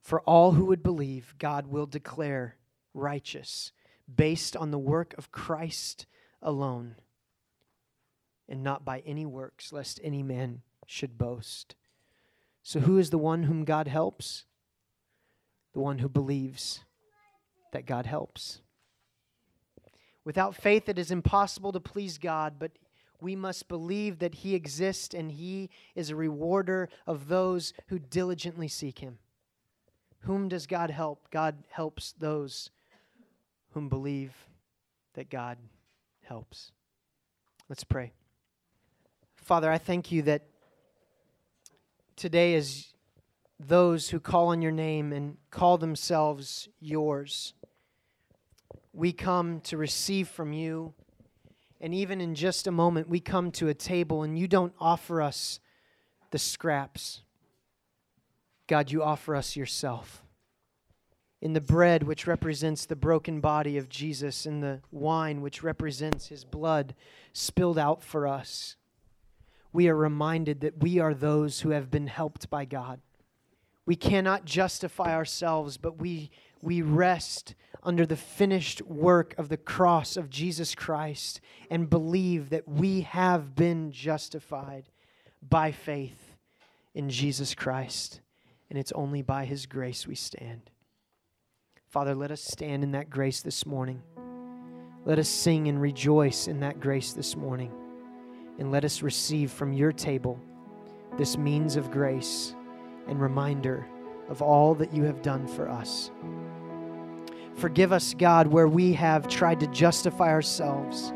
[0.00, 2.56] For all who would believe, God will declare
[2.92, 3.72] righteous
[4.14, 6.06] based on the work of Christ
[6.42, 6.96] alone
[8.48, 11.74] and not by any works, lest any man should boast.
[12.62, 14.44] So, who is the one whom God helps?
[15.72, 16.80] The one who believes
[17.72, 18.60] that God helps.
[20.24, 22.72] Without faith, it is impossible to please God, but
[23.24, 28.68] we must believe that He exists and He is a rewarder of those who diligently
[28.68, 29.18] seek Him.
[30.20, 31.30] Whom does God help?
[31.30, 32.70] God helps those
[33.70, 34.32] whom believe
[35.14, 35.56] that God
[36.22, 36.70] helps.
[37.68, 38.12] Let's pray.
[39.36, 40.42] Father, I thank you that
[42.16, 42.92] today, as
[43.58, 47.54] those who call on your name and call themselves yours,
[48.92, 50.92] we come to receive from you.
[51.84, 55.20] And even in just a moment, we come to a table and you don't offer
[55.20, 55.60] us
[56.30, 57.20] the scraps.
[58.66, 60.22] God, you offer us yourself.
[61.42, 66.28] In the bread, which represents the broken body of Jesus, in the wine, which represents
[66.28, 66.94] his blood
[67.34, 68.76] spilled out for us,
[69.70, 73.02] we are reminded that we are those who have been helped by God.
[73.84, 76.30] We cannot justify ourselves, but we,
[76.64, 81.40] we rest under the finished work of the cross of Jesus Christ
[81.70, 84.88] and believe that we have been justified
[85.46, 86.36] by faith
[86.94, 88.20] in Jesus Christ
[88.70, 90.70] and it's only by His grace we stand.
[91.86, 94.02] Father, let us stand in that grace this morning.
[95.04, 97.70] Let us sing and rejoice in that grace this morning.
[98.58, 100.40] And let us receive from your table
[101.18, 102.54] this means of grace
[103.06, 103.86] and reminder
[104.28, 106.10] of all that you have done for us.
[107.54, 111.12] Forgive us, God, where we have tried to justify ourselves.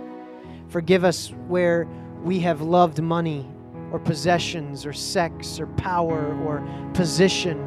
[0.68, 1.88] Forgive us where
[2.22, 3.48] we have loved money
[3.90, 7.58] or possessions or sex or power or position,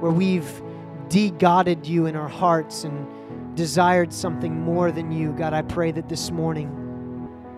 [0.00, 0.62] where we've
[1.08, 6.08] de-godded you in our hearts and desired something more than you, God, I pray that
[6.08, 6.80] this morning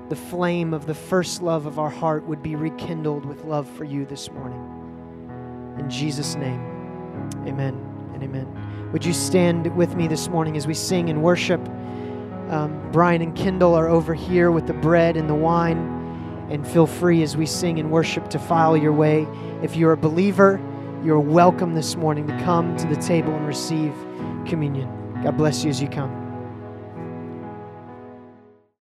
[0.08, 3.84] the flame of the first love of our heart would be rekindled with love for
[3.84, 5.74] you this morning.
[5.78, 6.75] In Jesus' name,
[7.46, 7.74] amen
[8.14, 8.90] and amen.
[8.92, 11.60] Would you stand with me this morning as we sing and worship?
[12.48, 15.94] Um, Brian and Kendall are over here with the bread and the wine
[16.50, 19.26] and feel free as we sing and worship to file your way.
[19.62, 20.60] If you're a believer,
[21.04, 23.92] you're welcome this morning to come to the table and receive
[24.46, 24.88] communion.
[25.22, 26.25] God bless you as you come.